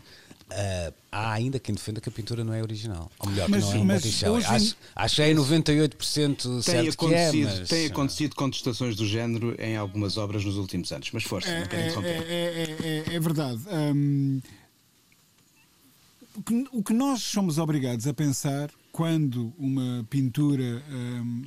[0.49, 3.11] Uh, há ainda quem defenda que a pintura não é original.
[3.19, 4.31] Ou melhor, mas, que não é Botticelli.
[4.37, 4.47] Hoje...
[4.47, 7.67] Acho, acho que é 98% certo que é, mas...
[7.67, 11.09] Tem acontecido contestações do género em algumas obras nos últimos anos.
[11.11, 12.07] Mas força, é, não quero interromper.
[12.07, 13.61] É, é, é, é verdade.
[13.69, 14.41] Um,
[16.35, 20.81] o, que, o que nós somos obrigados a pensar quando uma pintura...
[20.89, 21.43] Um,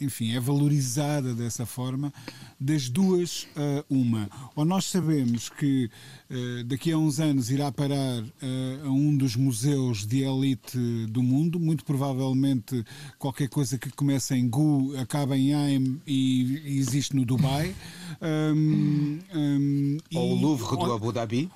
[0.00, 2.12] enfim, é valorizada dessa forma,
[2.58, 4.28] das duas uh, uma.
[4.54, 5.90] Ou nós sabemos que
[6.30, 10.78] uh, daqui a uns anos irá parar uh, a um dos museus de elite
[11.08, 12.84] do mundo, muito provavelmente
[13.18, 17.74] qualquer coisa que comece em Gu acaba em Aim e, e existe no Dubai.
[18.18, 21.50] Um, um, ou o Louvre do Abu Dhabi.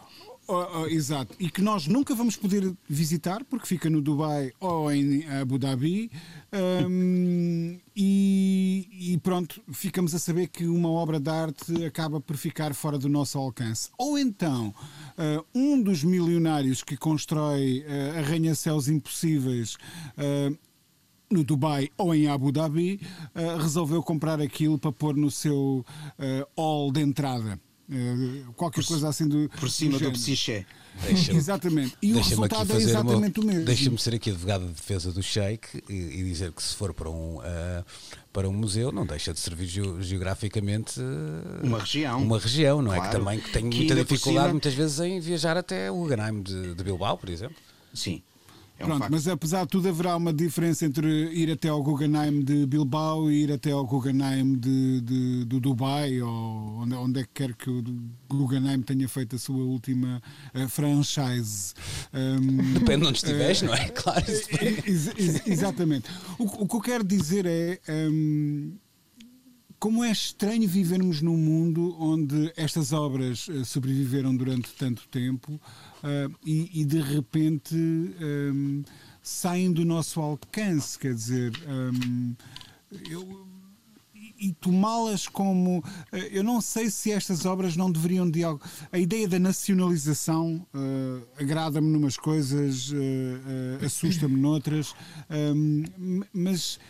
[0.53, 1.33] Oh, oh, exato.
[1.39, 6.11] E que nós nunca vamos poder visitar porque fica no Dubai ou em Abu Dhabi.
[6.53, 12.75] Um, e, e, pronto, ficamos a saber que uma obra de arte acaba por ficar
[12.75, 13.91] fora do nosso alcance.
[13.97, 14.75] Ou então,
[15.17, 19.77] uh, um dos milionários que constrói uh, arranha-céus impossíveis.
[20.19, 20.59] Uh,
[21.31, 23.01] no Dubai ou em Abu Dhabi,
[23.61, 25.87] resolveu comprar aquilo para pôr no seu
[26.57, 27.57] hall de entrada.
[27.93, 29.49] Eh, qualquer por, coisa assim do.
[29.49, 30.65] Por cima do, do psiché.
[31.35, 31.97] Exatamente.
[32.01, 33.65] E o resultado é exatamente uma, o mesmo.
[33.65, 37.09] Deixa-me ser aqui advogado de defesa do Sheik e, e, dizer que se for para
[37.09, 37.85] um, uh,
[38.33, 42.23] para um museu, não deixa de servir geograficamente uh, uma região.
[42.23, 43.03] Uma região, não claro.
[43.03, 43.09] é?
[43.09, 44.53] Que também que tem que muita dificuldade cima...
[44.53, 47.57] muitas vezes em viajar até o Guggenheim de, de Bilbao, por exemplo.
[47.93, 48.23] Sim.
[48.81, 52.41] É um Pronto, mas apesar de tudo haverá uma diferença entre ir até ao Guggenheim
[52.43, 57.23] de Bilbao e ir até ao Guggenheim de, de, de Dubai ou onde, onde é
[57.25, 57.85] que quer que o
[58.27, 60.23] Guggenheim tenha feito a sua última
[60.55, 61.75] uh, franchise.
[62.15, 63.89] Um, depende de onde estiveres, uh, não é?
[64.01, 64.25] Claro.
[64.27, 66.09] Ex ex exatamente.
[66.39, 67.79] O, o, que eu quero dizer é.
[67.87, 68.79] Um,
[69.81, 76.39] como é estranho vivermos num mundo onde estas obras uh, sobreviveram durante tanto tempo uh,
[76.45, 78.85] e, e, de repente um,
[79.23, 82.35] saem do nosso alcance, quer dizer, um,
[83.11, 83.47] eu,
[84.41, 85.85] e tomá-las como.
[86.11, 88.63] Eh, eu não sei se estas obras não deveriam de algo.
[88.91, 94.95] A ideia da nacionalização uh, agrada-me numas coisas, uh, uh, assusta-me noutras,
[95.31, 95.85] um,
[96.33, 96.81] mas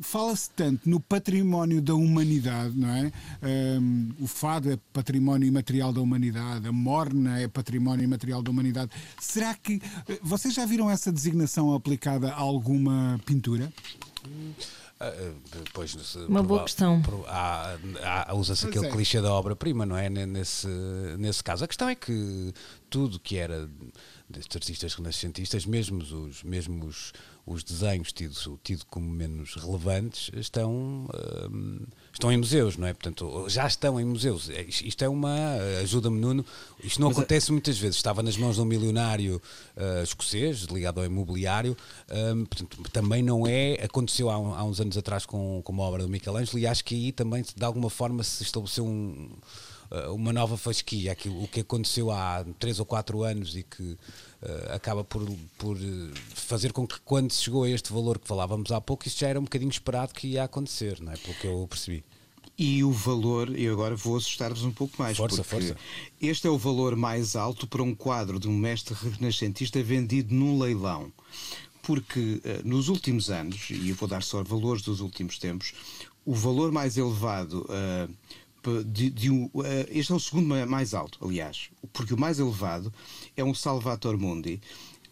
[0.00, 3.12] fala-se tanto no património da humanidade, não é?
[3.80, 8.90] Um, o fado é património imaterial da humanidade, a morna é património imaterial da humanidade.
[9.20, 13.72] Será que eh, vocês já viram essa designação aplicada a alguma pintura?
[15.00, 17.02] Ah, ah, pois, Uma boa questão.
[18.36, 18.90] Usa-se aquele é.
[18.90, 20.08] clichê da obra-prima, não é?
[20.08, 20.68] Nesse,
[21.18, 21.64] nesse caso.
[21.64, 22.54] A questão é que
[22.88, 23.68] tudo que era
[24.30, 27.12] destes artistas renascentistas, mesmo os, mesmo os,
[27.44, 32.92] os desenhos tidos, tido como menos relevantes, estão, uh, estão em museus, não é?
[32.94, 34.48] Portanto, já estão em museus.
[34.48, 35.34] É, isto é uma.
[35.82, 36.46] Ajuda-me, Nuno.
[36.82, 37.52] Isto não Mas é- acontece é...
[37.52, 37.96] muitas vezes.
[37.96, 39.42] Estava nas mãos de um milionário
[39.76, 41.76] uh, escocês, ligado ao imobiliário.
[42.10, 43.74] Um, portanto, também não é.
[43.82, 46.94] Aconteceu há, há, uns anos atrás com, com uma obra do Michelangelo e acho que
[46.94, 49.30] aí também, de alguma forma, se estabeleceu um
[50.10, 53.98] uma nova fasquia, aquilo, o que aconteceu há 3 ou 4 anos e que
[54.74, 55.24] acaba por,
[55.56, 59.20] por eh, fazer com que quando chegou a este valor que falávamos há pouco, isso
[59.20, 61.16] já era um bocadinho esperado que ia acontecer, não é?
[61.16, 62.04] Pelo que eu percebi.
[62.58, 65.16] E o valor, e agora vou assustar-vos um pouco mais.
[65.16, 65.76] Força, força.
[66.20, 70.58] Este é o valor mais alto para um quadro de um mestre renascentista vendido num
[70.58, 71.12] leilão.
[71.82, 75.72] Porque uh, nos últimos anos, e eu vou dar só valores dos últimos tempos,
[76.24, 78.14] o valor mais elevado uh,
[78.84, 82.92] de, de um, uh, este é o segundo mais alto, aliás, porque o mais elevado
[83.36, 84.60] é um Salvator Mundi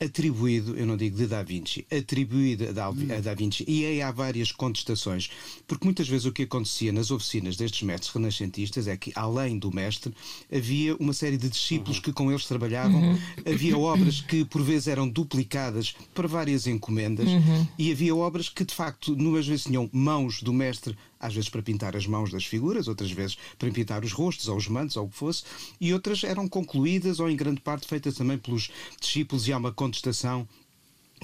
[0.01, 3.65] atribuído, eu não digo de Da Vinci, atribuído a Da, a da Vinci.
[3.69, 5.31] E aí há várias contestações,
[5.67, 9.71] porque muitas vezes o que acontecia nas oficinas destes mestres renascentistas é que, além do
[9.71, 10.15] mestre,
[10.51, 12.03] havia uma série de discípulos uhum.
[12.03, 13.19] que com eles trabalhavam, uhum.
[13.45, 17.69] havia obras que por vezes eram duplicadas para várias encomendas, uhum.
[17.79, 21.63] e havia obras que de facto, numas vezes tinham mãos do mestre às vezes para
[21.63, 25.05] pintar as mãos das figuras, outras vezes para pintar os rostos ou os mantos ou
[25.05, 25.45] o que fosse,
[25.81, 29.73] e outras eram concluídas ou em grande parte feitas também pelos discípulos e há uma
[29.73, 30.49] contestação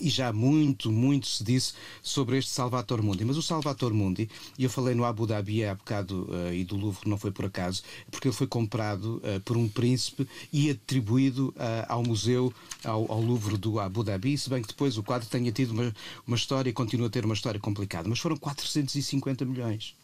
[0.00, 3.24] e já muito, muito se disse sobre este Salvator Mundi.
[3.24, 4.28] Mas o Salvator Mundi,
[4.58, 7.46] e eu falei no Abu Dhabi há bocado uh, e do Louvre não foi por
[7.46, 12.52] acaso, porque ele foi comprado uh, por um príncipe e atribuído uh, ao museu,
[12.84, 15.94] ao, ao, Louvre do Abu Dhabi, se bem que depois o quadro tenha tido uma,
[16.26, 18.08] uma história e continua a ter uma história complicada.
[18.08, 19.94] Mas foram 450 milhões.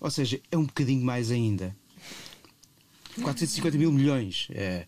[0.00, 1.76] Ou seja, é um bocadinho mais ainda.
[3.22, 4.48] 450 mil milhões.
[4.50, 4.86] Uh,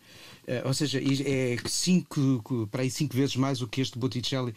[0.64, 4.54] ou seja, é cinco, para aí cinco vezes mais o que este Botticelli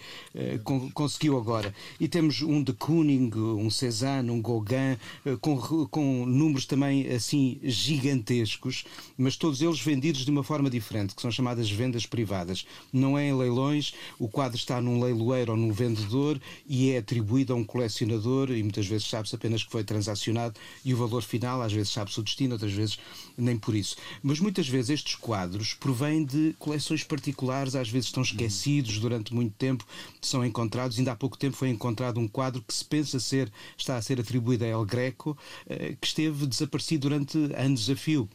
[0.63, 1.73] con conseguiu agora.
[1.99, 7.59] E temos um de Kooning, um Cézanne, um Gauguin, uh, com, com números também assim
[7.63, 8.85] gigantescos,
[9.17, 12.65] mas todos eles vendidos de uma forma diferente, que são chamadas vendas privadas.
[12.91, 17.53] Não é em leilões, o quadro está num leiloeiro ou num vendedor e é atribuído
[17.53, 21.61] a um colecionador e muitas vezes sabe-se apenas que foi transacionado e o valor final,
[21.61, 22.99] às vezes sabe-se o destino, outras vezes
[23.37, 23.95] nem por isso.
[24.21, 29.53] Mas muitas vezes estes quadros provém de coleções particulares, às vezes estão esquecidos durante muito
[29.55, 29.83] tempo,
[30.21, 30.99] são encontrados.
[30.99, 34.21] Ainda há pouco tempo foi encontrado um quadro que se pensa ser, está a ser
[34.21, 35.35] atribuído a El Greco,
[35.67, 38.29] eh, que esteve desaparecido durante anos a fio.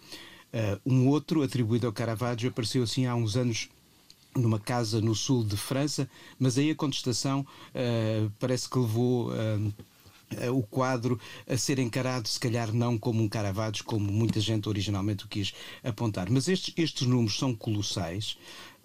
[0.53, 3.69] Eh, um outro, atribuído ao Caravaggio, apareceu assim há uns anos
[4.35, 9.59] numa casa no sul de França, mas aí a contestação uh, parece que levou eh,
[10.53, 15.25] o quadro a ser encarado, se calhar não como um Caravaggio, como muita gente originalmente
[15.25, 16.31] o quis apontar.
[16.31, 18.37] Mas estes, estes números são colossais.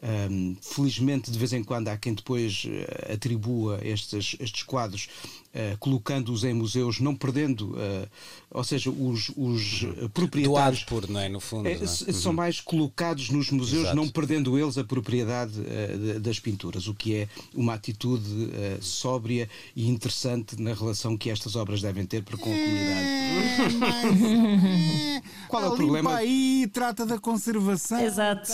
[0.03, 5.07] Um, felizmente, de vez em quando, há quem depois uh, atribua estes, estes quadros,
[5.53, 8.09] uh, colocando-os em museus, não perdendo, uh,
[8.49, 10.79] ou seja, os, os proprietários.
[10.79, 11.29] Doado por, não é?
[11.29, 11.67] No fundo.
[11.67, 11.85] É, é?
[11.85, 12.37] São uhum.
[12.37, 13.95] mais colocados nos museus, Exato.
[13.95, 18.25] não perdendo eles a propriedade de, das pinturas, o que é uma atitude
[18.81, 23.07] sóbria e interessante na relação que estas obras devem ter para com a comunidade.
[25.51, 25.61] É.
[25.61, 26.15] Qual é o problema?
[26.15, 27.99] aí, trata da conservação.
[27.99, 28.51] Exato.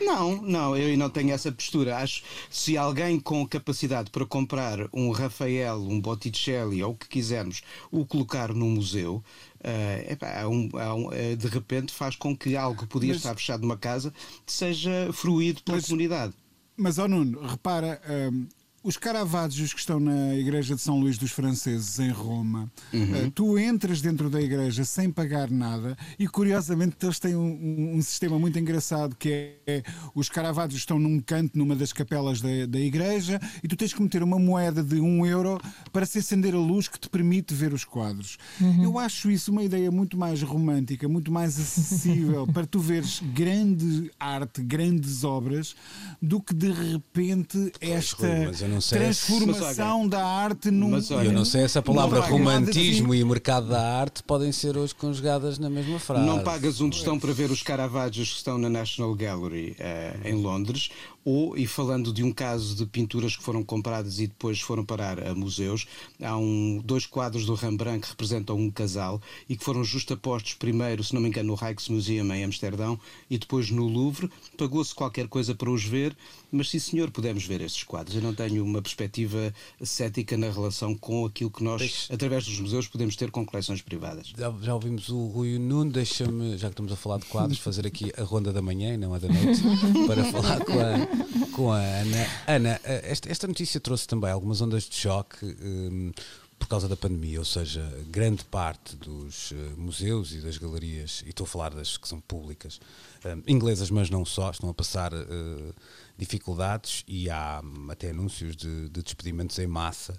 [0.00, 1.98] Não, não, eu não tenho essa postura.
[1.98, 7.62] Acho se alguém com capacidade para comprar um Rafael, um Botticelli ou o que quisermos,
[7.90, 9.22] o colocar num museu,
[9.64, 13.34] Uh, epá, um, um, uh, de repente faz com que algo que podia mas, estar
[13.34, 14.12] fechado numa casa
[14.46, 16.34] seja fruído pela mas, comunidade.
[16.76, 17.98] Mas, ó oh Nuno, repara,
[18.30, 18.46] um,
[18.84, 23.26] os Caravaggios que estão na igreja de São Luís dos Franceses em Roma, uhum.
[23.26, 28.02] uh, tu entras dentro da igreja sem pagar nada e curiosamente eles têm um, um,
[28.02, 29.82] sistema muito engraçado que é, é
[30.14, 34.02] os Caravaggios estão num canto numa das capelas da, da igreja e tu tens que
[34.02, 35.58] meter uma moeda de um euro
[35.90, 38.36] para se acender a luz que te permite ver os quadros.
[38.60, 38.84] Uhum.
[38.84, 44.10] Eu acho isso uma ideia muito mais romântica, muito mais acessível para tu veres grande
[44.20, 45.74] arte, grandes obras
[46.20, 48.26] do que de repente esta
[48.74, 50.08] não sei transformação se...
[50.08, 50.90] da arte num.
[50.90, 54.76] Mas, olha, eu não sei se a palavra romantismo e mercado da arte podem ser
[54.76, 56.26] hoje conjugadas na mesma frase.
[56.26, 60.34] Não pagas um tostão para ver os Caravaggios que estão na National Gallery uh, em
[60.34, 60.90] Londres,
[61.24, 65.26] ou, e falando de um caso de pinturas que foram compradas e depois foram parar
[65.26, 65.86] a museus,
[66.22, 71.02] há um, dois quadros do Rembrandt que representam um casal e que foram justapostos primeiro,
[71.02, 72.98] se não me engano, no Rijksmuseum em Amsterdão
[73.30, 74.30] e depois no Louvre.
[74.58, 76.16] Pagou-se qualquer coisa para os ver,
[76.52, 78.16] mas sim senhor, podemos ver estes quadros.
[78.16, 82.12] Eu não tenho uma perspectiva cética na relação com aquilo que nós, Deixe...
[82.12, 84.32] através dos museus, podemos ter com coleções privadas.
[84.36, 87.86] Já, já ouvimos o Rui Nuno, deixa-me, já que estamos a falar de quadros, fazer
[87.86, 89.62] aqui a ronda da manhã e não a da noite,
[90.06, 91.13] para falar com a
[91.52, 92.26] com a Ana.
[92.46, 95.44] Ana, eh, esta, esta notícia trouxe também algumas ondas de choque.
[95.44, 96.12] Um,
[96.56, 101.28] por causa da pandemia, ou seja, grande parte dos uh, museus e das galerias, e
[101.28, 102.80] estou a falar das que são públicas,
[103.24, 105.74] um, inglesas, mas não só, estão a passar uh,
[106.16, 110.18] dificuldades e há um, até anúncios de, de despedimentos em massa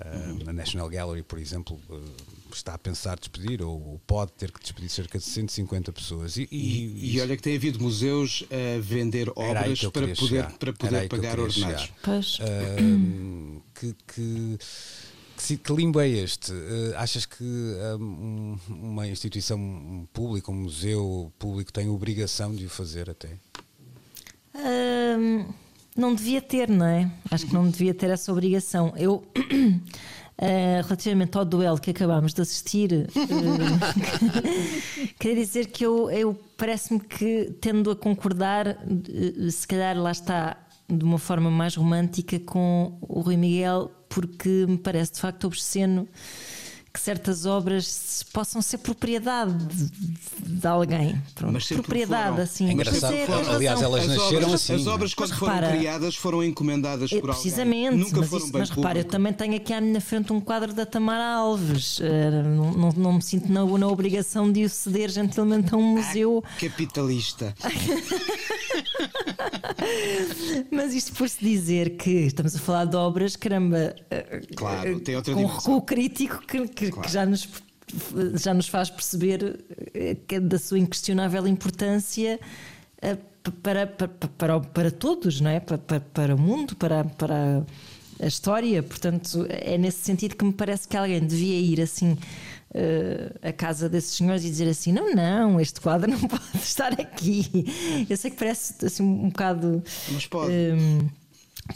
[0.00, 2.02] Uh, a National Gallery, por exemplo, uh,
[2.52, 6.36] está a pensar despedir ou, pode ter que despedir cerca de 150 pessoas.
[6.36, 11.08] E, e, e olha que tem havido museus a vender obras para poder, para poder
[11.08, 11.92] pagar ordenados.
[12.40, 14.58] Uh, que, que,
[15.36, 16.52] que, que limbo é este?
[16.96, 17.44] achas que
[18.00, 23.30] um, uma instituição pública, um museu público, tem obrigação de o fazer até?
[24.54, 25.61] Um
[25.96, 27.10] não devia ter, não é?
[27.30, 28.92] Acho que não devia ter essa obrigação.
[28.96, 29.22] Eu, uh,
[30.84, 33.08] relativamente ao duelo que acabámos de assistir, uh,
[35.18, 40.56] queria dizer que eu, eu parece-me que tendo a concordar, uh, se calhar lá está
[40.88, 46.08] de uma forma mais romântica com o Rui Miguel, porque me parece de facto obsceno
[46.92, 49.90] que certas obras possam ser propriedade de,
[50.60, 51.20] de alguém.
[51.34, 52.68] Pronto, mas propriedade, assim.
[52.68, 53.14] É engraçado.
[53.14, 54.74] É, Aliás, elas as nasceram obras, assim.
[54.74, 57.32] As obras, quando foram repara, criadas, foram encomendadas por alguém.
[57.32, 60.32] Precisamente, Nunca mas, foram isso, bem mas repara, eu também tenho aqui à minha frente
[60.32, 61.98] um quadro da Tamara Alves.
[61.98, 62.02] Uh,
[62.44, 66.44] não, não, não, me sinto na, na, obrigação de o ceder gentilmente a um museu.
[66.44, 67.54] Ah, capitalista.
[70.70, 73.94] mas isto por se dizer que estamos a falar de obras, caramba.
[74.56, 75.58] Claro, tem outra com dimensão.
[75.58, 77.06] recuo crítico que, que, claro.
[77.06, 77.48] que já nos
[78.34, 79.60] já nos faz perceber
[79.92, 82.40] eh, que da sua inquestionável importância
[83.62, 85.60] para, para, para, para, para todos, não é?
[85.60, 87.66] Para, para, para o mundo, para, para,
[88.20, 92.16] a história, portanto, é nesse sentido que me parece que alguém devia ir assim.
[92.74, 96.90] Uh, a casa desses senhores e dizer assim: não, não, este quadro não pode estar
[96.98, 97.66] aqui.
[98.08, 99.82] Eu sei que parece assim um bocado.
[100.10, 100.50] Mas pode.
[100.50, 101.06] Um,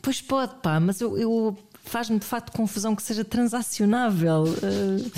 [0.00, 1.58] pois pode, pá, mas eu, eu
[1.90, 4.44] faz-me de facto confusão que seja transacionável.
[4.44, 5.10] Uh,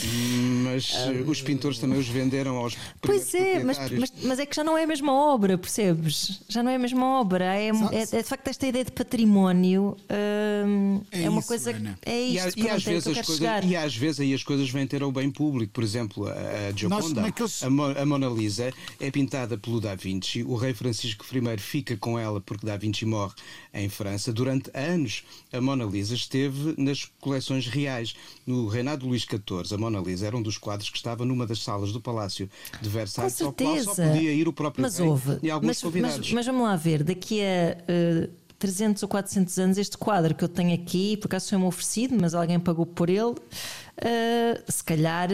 [0.64, 4.55] mas uh, os pintores também os venderam aos Pois é, mas, mas, mas, é que
[4.55, 6.43] já não é a mesma obra, percebes?
[6.49, 7.57] Já não é a mesma obra.
[7.57, 11.71] É, é, é de facto esta ideia de património uh, é, é, uma isso, coisa.
[11.71, 11.99] Ana.
[12.05, 14.87] É isto, e, e às vezes as coisas, e às vezes aí as coisas vêm
[14.87, 15.73] ter ao bem público.
[15.73, 20.43] Por exemplo, a, Gioconda, Nós, a, Mo, a Mona Lisa, é pintada pelo Da Vinci.
[20.43, 23.35] O rei Francisco I fica com ela porque Da Vinci morre
[23.73, 24.33] em França.
[24.33, 28.15] Durante anos, a Mona Lisa esteve nas coleções reais.
[28.47, 31.47] No reinado de Luís XIV, a Mona Lisa era um dos quadros que estava numa
[31.47, 32.49] das salas do Palácio
[32.81, 35.39] de Versailles, ao qual só podia ir o próprio mas rei houve.
[35.43, 36.19] e alguns mas, convidados.
[36.19, 37.77] Mas, mas, vamos lá ver, daqui a...
[38.27, 38.49] Uh...
[38.59, 42.35] 300 ou 400 anos, este quadro que eu tenho aqui, por acaso foi-me oferecido, mas
[42.35, 43.31] alguém pagou por ele.
[43.31, 45.29] Uh, se calhar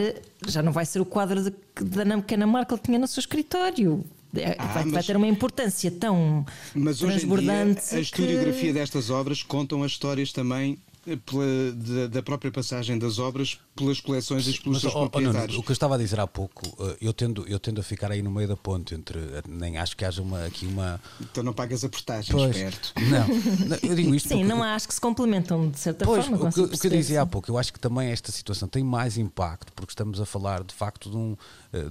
[0.47, 1.51] já não vai ser o quadro de,
[1.81, 4.05] da Ana Markel tinha no seu escritório.
[4.37, 7.79] É, ah, vai, mas, vai, ter uma importância tão mas transbordante.
[7.79, 8.73] Hoje em dia, a historiografia que...
[8.73, 10.77] destas obras contam as histórias também
[11.25, 15.57] pela, da, da, própria passagem das obras pelas coleções e pelos seus oh, proprietários.
[15.57, 17.83] Oh, o que eu estava a dizer há pouco, eh, eu tendo, eu tendo a
[17.83, 19.19] ficar aí no meio da ponte entre.
[19.19, 20.99] Eh, nem acho que haja uma, aqui uma.
[21.21, 22.93] Então não pagas a portagem, pois, perto.
[23.05, 24.29] Não, eu digo isto.
[24.29, 26.49] Sim, porque, não acho que se complementam de certa pois, forma.
[26.49, 28.83] O que, o que eu dizia há pouco, eu acho que também esta situação tem
[28.83, 31.37] mais impacto, porque estamos a falar de facto de um,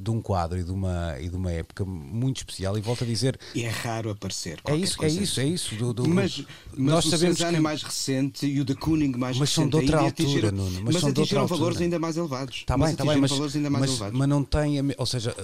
[0.01, 2.77] de um quadro e de uma, e de uma época muito especial.
[2.79, 3.39] E volto a dizer.
[3.55, 4.61] E é raro aparecer.
[4.65, 5.75] É isso, é isso, é isso.
[5.77, 7.45] Do, do, mas, mas nós o sabemos que...
[7.45, 9.55] é mais recente e o de Kooning mais mas recente.
[9.55, 12.57] São de outra altura, Nuno, mas, mas atingiram valores ainda mais elevados.
[12.57, 15.35] Está bem, está bem, mas, mas, mas, não tem, ou seja,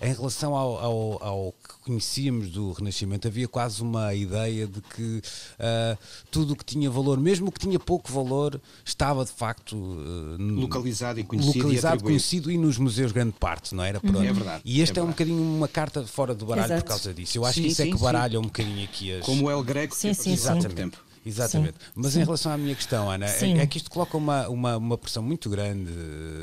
[0.00, 1.54] em relação ao, ao, ao,
[1.88, 5.22] conhecíamos do Renascimento, havia quase uma ideia de que
[5.58, 5.98] uh,
[6.30, 10.36] tudo o que tinha valor, mesmo o que tinha pouco valor, estava de facto uh,
[10.38, 13.98] localizado e conhecido, localizado, e conhecido e nos museus grande parte, não era?
[13.98, 14.20] Pronto.
[14.20, 14.62] É verdade.
[14.66, 16.82] E este é, é, um bocadinho uma carta fora do baralho Exato.
[16.82, 17.38] por causa disso.
[17.38, 18.38] Eu acho sim, que isso sim, é que baralha sim.
[18.38, 19.24] um bocadinho aqui as.
[19.24, 20.60] Como é o grego, sim, sim, sim.
[20.74, 21.07] tempo.
[21.24, 21.74] Exatamente.
[21.78, 22.20] Sim, Mas sim.
[22.20, 25.22] em relação à minha questão, Ana, é, é, que isto coloca uma, uma, uma pressão
[25.22, 25.90] muito grande.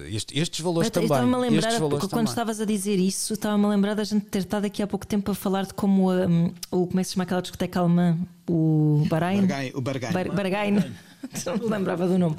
[0.09, 1.07] Este, estes valores também.
[1.07, 2.25] Estava-me a lembrar, porque quando também.
[2.25, 5.31] estavas a dizer isso, estava-me a lembrar da gente ter estado aqui há pouco tempo
[5.31, 8.17] a falar de como um, o, como é que se chama aquela discoteca alemã?
[8.47, 9.47] O Bahrein?
[9.73, 10.11] o Bargain.
[10.11, 10.75] Bar, Bargain.
[11.45, 12.35] Não me lembrava do nome,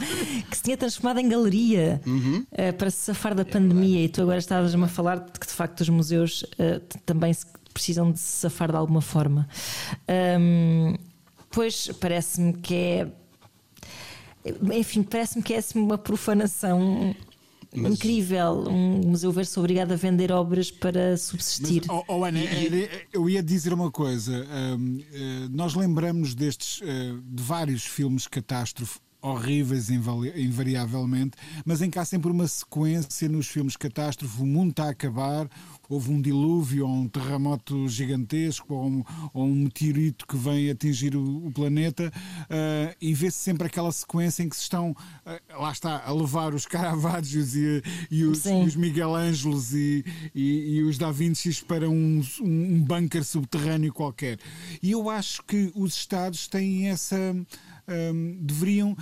[0.49, 2.45] que se tinha transformado em galeria uhum.
[2.53, 4.05] uh, para se safar da pandemia.
[4.05, 7.47] E tu agora estavas-me a falar de que de facto os museus uh, também se
[7.73, 9.49] precisam de se safar de alguma forma.
[10.39, 10.95] Um,
[11.57, 13.09] Pois parece-me que é.
[14.75, 17.17] Enfim, parece-me que é assim, uma profanação
[17.75, 17.93] mas...
[17.95, 18.67] incrível.
[18.69, 21.83] Um museu ver-se obrigado a vender obras para subsistir.
[21.87, 22.41] Mas, oh, oh Ana,
[23.11, 24.47] eu ia dizer uma coisa.
[24.77, 28.99] Um, uh, nós lembramos destes, uh, de vários filmes catástrofe
[29.33, 34.85] horríveis invariavelmente, mas em que há sempre uma sequência nos filmes catástrofe, o mundo está
[34.85, 35.49] a acabar,
[35.89, 41.17] houve um dilúvio ou um terremoto gigantesco ou um, ou um meteorito que vem atingir
[41.17, 42.13] o, o planeta
[42.43, 46.55] uh, e vê-se sempre aquela sequência em que se estão, uh, lá está, a levar
[46.55, 50.05] os Caravaggio e, e, os, e os Miguel Ângelos e,
[50.35, 54.39] e, os Da Vinci para um, um bunker subterrâneo qualquer.
[54.83, 57.17] E eu acho que os Estados têm essa.
[57.89, 58.97] Um, deveriam.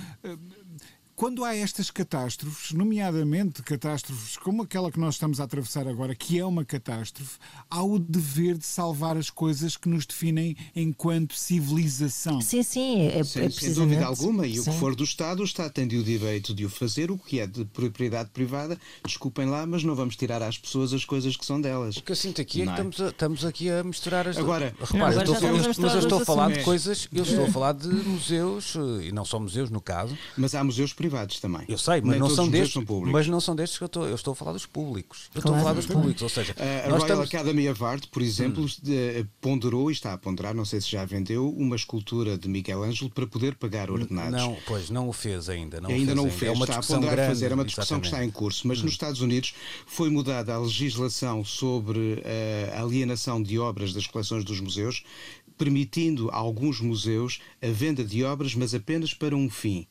[1.16, 6.40] Quando há estas catástrofes, nomeadamente catástrofes como aquela que nós estamos a atravessar agora, que
[6.40, 7.38] é uma catástrofe,
[7.70, 12.40] há o dever de salvar as coisas que nos definem enquanto civilização.
[12.40, 14.44] Sim, sim, é, é sem, sem dúvida alguma.
[14.44, 14.60] E sim.
[14.60, 17.38] o que for do Estado, o Estado tem o direito de o fazer, o que
[17.38, 21.46] é de propriedade privada, desculpem lá, mas não vamos tirar às pessoas as coisas que
[21.46, 21.96] são delas.
[21.96, 24.74] O que eu sinto aqui é que estamos, a, estamos aqui a misturar as Agora,
[24.80, 27.86] repara, eu estou, mas eu estou a falar de coisas, eu estou a falar de
[27.88, 30.18] museus, e não só museus no caso.
[30.36, 31.62] Mas há museus privados também.
[31.68, 34.32] Eu sei, mas não são destes, mas não são destes que eu estou, eu estou
[34.32, 35.28] a falar dos públicos.
[35.34, 37.28] Eu estou a falar dos públicos, ou seja, a Royal estamos...
[37.28, 39.26] Academy of Art, por exemplo, hum.
[39.40, 43.10] ponderou e está a ponderar, não sei se já vendeu, uma escultura de Miguel Ângelo
[43.10, 44.32] para poder pagar ordenados.
[44.32, 46.78] Não, pois não o fez ainda, não ainda o não o fez, é uma está
[46.78, 48.10] a ponderar grande, fazer, é uma discussão exatamente.
[48.10, 48.84] que está em curso, mas hum.
[48.84, 49.54] nos Estados Unidos
[49.86, 52.22] foi mudada a legislação sobre
[52.74, 55.04] a alienação de obras das coleções dos museus,
[55.58, 59.86] permitindo a alguns museus a venda de obras, mas apenas para um fim.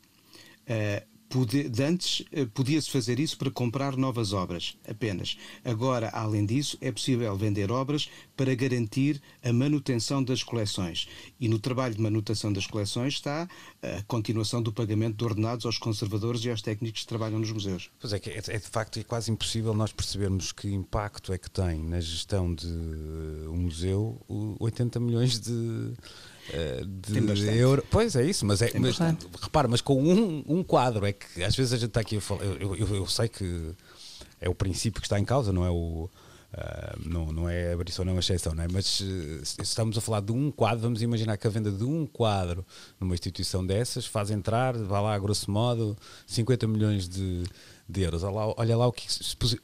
[0.68, 1.14] Uh,
[1.46, 5.36] de antes eh, podia-se fazer isso para comprar novas obras, apenas.
[5.66, 8.08] Agora, além disso, é possível vender obras
[8.38, 11.08] para garantir a manutenção das coleções.
[11.40, 13.48] E no trabalho de manutenção das coleções está
[13.82, 17.90] a continuação do pagamento de ordenados aos conservadores e aos técnicos que trabalham nos museus.
[18.00, 21.50] Pois é, é, é de facto é quase impossível nós percebermos que impacto é que
[21.50, 22.68] tem na gestão de
[23.48, 24.22] um museu
[24.60, 25.94] 80 milhões de
[26.86, 27.58] de Tem bastante.
[27.58, 27.86] euro.
[27.90, 28.98] Pois é isso, mas, é, mas
[29.42, 32.22] repara, mas com um, um quadro, é que às vezes a gente está aqui a
[32.22, 32.44] falar.
[32.44, 33.74] Eu, eu, eu sei que
[34.44, 36.10] é o princípio que está em causa, não é o.
[36.54, 38.68] ah, não, não é abrir não exceção, não é?
[38.70, 41.86] Mas eh, se estamos a falar de um quadro, vamos imaginar que a venda de
[41.86, 42.66] um quadro
[43.00, 47.44] numa instituição dessas faz entrar, vá lá, a grosso modo, 50 milhões de,
[47.88, 48.22] de euros.
[48.22, 49.08] Olha lá, olha lá o que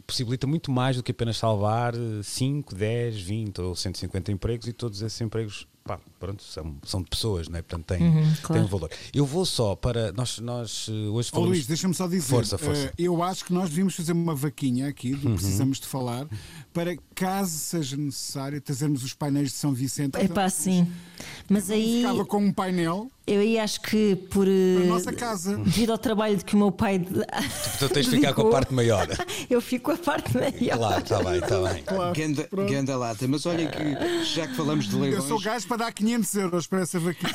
[0.08, 4.72] possibilita muito mais do que apenas salvar eh, 5, 10, 20 ou 150 empregos e
[4.72, 7.64] todos esses empregos pá, pronto, são, são de pessoas, não é?
[7.64, 8.62] portanto têm, Uhum, têm claro.
[8.64, 8.92] um valor.
[9.12, 10.12] Eu vou só para.
[10.12, 11.50] Nós, nós eh, hoje falamos.
[11.50, 12.30] Luís, deixa-me só dizer.
[12.30, 12.86] Força, força.
[12.90, 15.20] eh, eu acho que nós devíamos fazer uma vaquinha aqui, Uhum.
[15.20, 16.28] do Precisamos de Falar,
[16.72, 20.16] para caso seja necessário trazermos os painéis de São Vicente.
[20.18, 20.88] É pá, sim.
[21.50, 24.48] Mas aí Ficava com um painel eu aí acho que por.
[24.48, 25.56] na eh, nossa casa.
[25.58, 26.98] Devido ao trabalho de que o meu pai.
[26.98, 29.08] Portanto, tens de ficar com a dedicou, parte maior.
[29.48, 30.78] Eu fico com a parte maior.
[30.78, 31.84] Claro, está bem, está bem.
[31.84, 33.28] Claro, Ganda, ganda lata.
[33.28, 36.68] Mas olha que, já que falamos de Eu leilões, sou gajo para dar 500 euros
[36.68, 37.34] para essa vaquinha.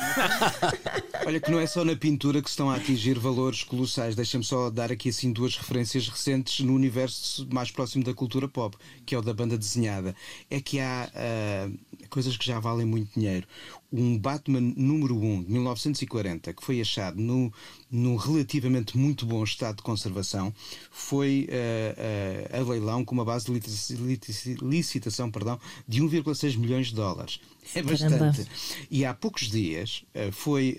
[1.25, 4.15] olha que não é só na pintura que estão a atingir valores colossais.
[4.15, 8.77] Deixa-me só dar aqui assim duas referências recentes no universo mais próximo da cultura pop,
[9.05, 10.15] que é o da banda desenhada.
[10.49, 11.69] É que há ah,
[12.09, 13.47] coisas que já valem muito dinheiro.
[13.93, 17.53] Um Batman número 1 de 1940, que foi achado no,
[17.89, 20.53] no relativamente muito bom estado de conservação,
[20.91, 26.57] foi ah, ah, a leilão com uma base de lici- lici- licitação perdão, de 1,6
[26.57, 27.39] milhões de dólares.
[27.73, 28.17] É Caramba.
[28.27, 28.47] bastante.
[28.91, 30.77] E há poucos dias eh, foi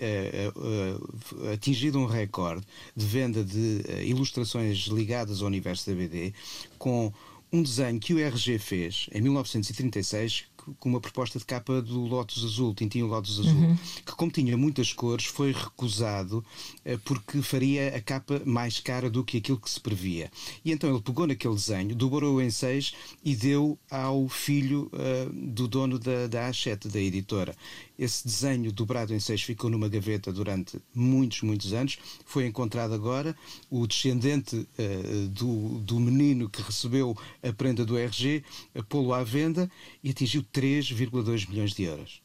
[1.53, 6.33] atingido um recorde de venda de ilustrações ligadas ao universo da BD
[6.79, 7.13] com
[7.53, 10.45] um desenho que o RG fez em 1936
[10.79, 14.93] com uma proposta de capa do Lotus Azul, Tintinho Lotus Azul, que como tinha muitas
[14.93, 16.45] cores foi recusado
[16.85, 20.31] eh, porque faria a capa mais cara do que aquilo que se previa.
[20.65, 22.95] E então ele pegou naquele desenho, dobrou em seis
[23.25, 27.55] e deu ao filho eh, do dono da, da A7, da editora.
[27.99, 31.99] Esse desenho dobrado em seis ficou numa gaveta durante muitos, muitos anos.
[32.25, 33.35] Foi encontrado agora.
[33.71, 38.45] O descendente eh, do, do menino que recebeu a prenda do RG
[38.89, 39.71] pô-lo à venda
[40.03, 42.23] e atingiu 3,2 milhões de euros.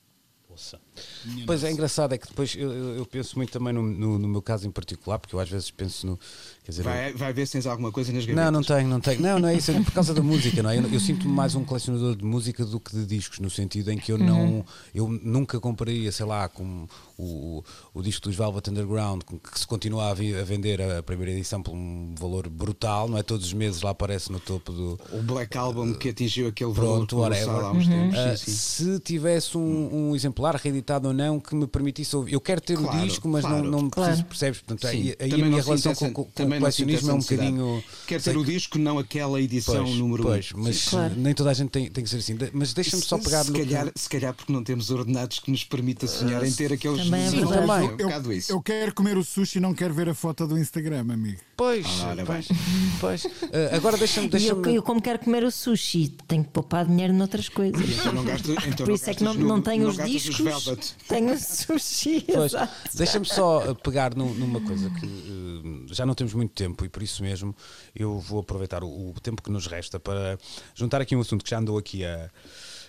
[1.46, 4.42] Pois é, engraçado, é que depois eu, eu- penso muito também no, no- no meu
[4.42, 6.20] caso em particular, porque eu às vezes penso no.
[6.64, 8.46] Quer dizer, Vai, vai ver se tens alguma coisa nas gavetas.
[8.46, 9.22] Não, não tenho, não tenho.
[9.22, 10.78] Não, não é isso, é por causa da música, não é?
[10.78, 13.98] Eu, eu sinto-me mais um colecionador de música do que de discos, no sentido em
[13.98, 14.66] que eu não.
[14.94, 16.88] Eu nunca compraria, sei lá, com
[17.18, 17.64] o,
[17.94, 21.62] o disco dos Velvet Underground, que se continua a, vi- a vender a primeira edição
[21.64, 23.24] por um valor brutal, não é?
[23.24, 25.00] Todos os meses lá aparece no topo do.
[25.12, 27.50] O Black Album que atingiu aquele valor Pronto, whatever.
[27.50, 28.18] há uns tempos.
[28.42, 28.52] Sim, sim.
[28.52, 32.78] se tivesse um, um exemplar reeditado ou não que me permitisse ouvir, eu quero ter
[32.78, 33.64] o Claro, disco, mas claro.
[33.64, 34.10] não, não Claro.
[34.12, 34.60] preciso, percebes?
[34.62, 36.26] Portanto, Sim, aí, aí a minha relação com, com, o
[36.60, 37.84] colecionismo é um bocadinho.
[38.08, 40.26] Quer sei ter o disco, não aquela edição Pois, número 1.
[40.26, 41.14] pois, mas Claro.
[41.18, 42.38] nem toda a gente tem, tem que ser assim.
[42.54, 43.56] Mas deixa-me só pegar se no.
[43.58, 47.06] que- calhar, se calhar porque não temos ordenados que nos permita sonhar em ter aqueles
[47.06, 48.52] Também é Sim, também, é um isso.
[48.52, 51.40] Eu quero comer o sushi e não quero ver a foto do Instagram, amigo.
[51.56, 52.48] Pois, Ora pois,
[53.00, 53.26] pois.
[53.44, 54.28] Ah, agora deixa-me.
[54.28, 57.80] E Deixa eu, eu, como quero comer o sushi, tenho que poupar dinheiro noutras coisas.
[57.82, 60.10] Então gasto- então Por isso é que não, não tenho os nos
[61.08, 62.26] tenho sushi.
[62.94, 66.90] Deixa-me só uh, pegar nu- numa coisa que uh, já não temos muito tempo e
[66.90, 67.56] por isso mesmo
[67.96, 70.38] eu vou aproveitar o, o tempo que nos resta para
[70.76, 72.30] juntar aqui um assunto que já andou aqui a, a-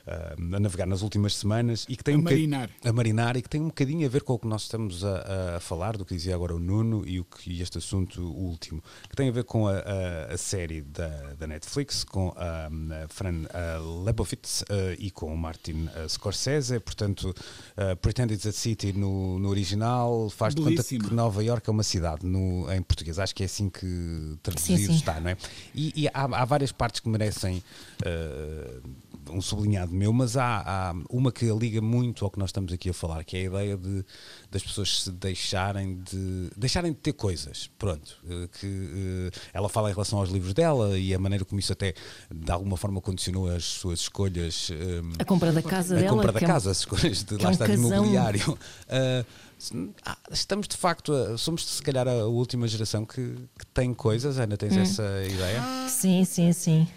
[0.06, 2.70] a navegar nas últimas semanas e que tem A um marinar.
[2.84, 5.56] a marinar e que tem um bocadinho a ver com o que nós estamos a,
[5.56, 8.44] a falar, do que dizia agora o Nuno e o que e este assunto o
[8.44, 12.66] último, que tem a ver com a, a- a série da, da Netflix, com a,
[13.04, 13.44] a Fran
[14.04, 14.64] Lebowitz uh,
[14.98, 17.34] e com o Martin uh, Scorsese, portanto,
[17.76, 21.72] uh, Pretend It's a City no, no original faz de conta que Nova York é
[21.72, 24.94] uma cidade no, em português, acho que é assim que traduzido Sim, sim.
[24.94, 25.36] está, não é?
[25.74, 27.62] E, e há, há várias partes que merecem
[28.02, 28.82] uh,
[29.30, 32.90] um sublinhado meu, mas há, há uma que liga muito ao que nós estamos aqui
[32.90, 34.04] a falar, que é a ideia de
[34.50, 37.70] das pessoas se deixarem de deixarem de ter coisas.
[37.78, 38.66] Pronto, eh, que
[39.34, 41.94] eh, ela fala em relação aos livros dela e a maneira como isso até
[42.30, 44.70] de alguma forma condicionou as suas escolhas.
[44.72, 46.10] eh, A compra da casa a dela.
[46.10, 47.72] compra da que é um- casa, as escolhas de que lá é um estar de
[47.74, 48.58] imobiliário.
[50.04, 54.36] Ah, estamos de facto, a- somos se calhar a última geração que, que tem coisas,
[54.38, 54.80] Ana, tens Hum.
[54.80, 55.62] essa ideia?
[55.88, 56.88] Sim, sim, sim.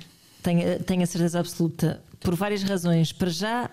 [0.41, 2.01] Tenho, tenho a certeza absoluta.
[2.25, 3.11] Por várias razões.
[3.11, 3.69] Para já,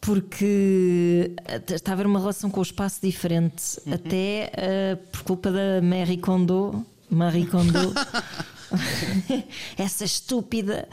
[0.00, 5.52] porque eh, está a haver uma relação com o espaço diferente, até eh, por culpa
[5.52, 6.84] da Marie Kondo.
[7.10, 7.92] Marie Kondo.
[9.76, 10.88] Essa estúpida.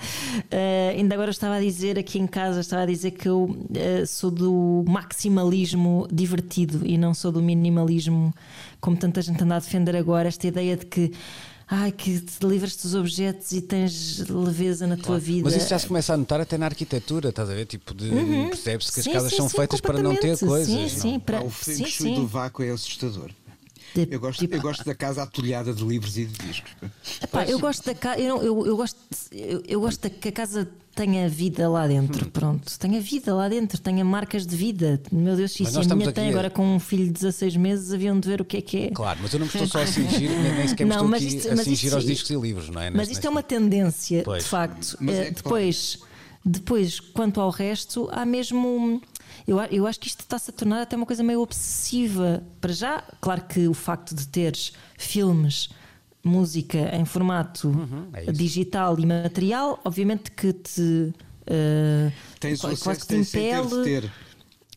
[0.52, 4.06] Eh, ainda agora estava a dizer aqui em casa, estava a dizer que eu eh,
[4.06, 8.34] sou do maximalismo divertido e não sou do minimalismo,
[8.82, 11.14] como tanta gente anda a defender agora, esta ideia de que
[11.70, 15.44] ai, que te livras dos objetos e tens leveza na tua vida.
[15.44, 17.66] Mas isso já se começa a notar até na arquitetura, estás a ver?
[17.66, 18.10] Tipo, de,
[18.50, 20.68] percebes que as Sim, casas sim, são sim, feitas para não ter coisas.
[20.68, 20.90] Sim, não?
[20.90, 22.16] sim, para, o sim, feng shui sim.
[22.16, 23.32] do vácuo é assustador.
[24.06, 26.72] De- Eu gosto, tipo, eu gosto da casa atulhada de livros e de discos.
[27.22, 28.98] Epá, eu gosto da casa, eu, eu, eu gosto,
[29.32, 32.30] eu, eu gosto da, que a casa tenha vida lá dentro, Hum.
[32.32, 35.00] pronto, tenha vida lá dentro, tenha marcas de vida.
[35.12, 38.20] Meu Deus, se a minha tem a- agora com um filho de 16 meses, haviam
[38.20, 38.90] de ver o que é que é.
[38.92, 41.10] Claro, mas eu não me estou só a cingir, nem, nem sequer me Não, estou
[41.10, 42.90] mas isto- a mas isto- aos discos e livros, não é?
[42.90, 44.44] Mas Neste- isto é uma tendência, Pois.
[44.44, 44.98] de facto.
[45.08, 46.00] É Eh, depois,
[46.44, 49.02] depois, quanto ao resto, há mesmo.
[49.48, 52.44] Eu, eu acho que isto está-se a tornar até uma coisa meio obsessiva.
[52.62, 55.70] Para já, claro que o facto de teres filmes,
[56.24, 57.74] música em formato
[58.14, 58.34] é isso.
[58.34, 61.14] digital e material, obviamente que te.
[61.46, 64.12] eh, Tens quase que acesso, te impele- ter.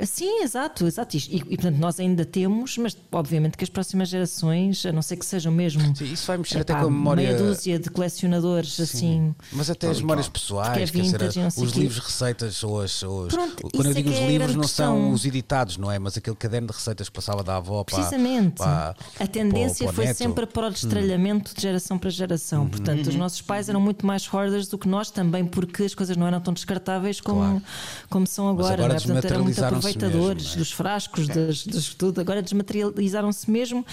[0.07, 1.17] Sim, exato, exato.
[1.17, 5.17] E, e, portanto nós ainda temos, mas obviamente que as próximas gerações, a não ser
[5.17, 7.23] que sejam mesmo Sim, isso vai mexer epá, até com a memória.
[7.23, 9.35] meia dúzia de colecionadores assim.
[9.53, 13.03] Mas até as memórias pessoais, Que é quer dizer, vintage os livros receitas ou as,
[13.03, 15.13] ou as- Pronto, quando eu é digo os é a livros não são questão.
[15.13, 15.99] os editados, não é?
[15.99, 18.57] Mas aquele caderno de receitas que passava da avó para Precisamente.
[18.57, 20.15] para- a tendência para foi neto.
[20.17, 20.19] Hum.
[20.19, 22.69] sempre para o destralhamento de geração para geração.
[22.69, 23.09] Portanto, Uhum.
[23.11, 26.27] os nossos pais eram muito mais hoarders do que nós também, porque as coisas não
[26.27, 27.63] eram tão descartáveis como, Claro.
[28.09, 28.75] como são agora.
[28.75, 28.99] agora não é?
[29.01, 30.59] Portanto, eram muito desmaterializaram-se aproveitadores mesmo, é?
[30.59, 32.21] dos frascos, das, das tudo.
[32.21, 33.85] Agora desmaterializaram-se mesmo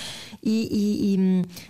[0.44, 0.68] e,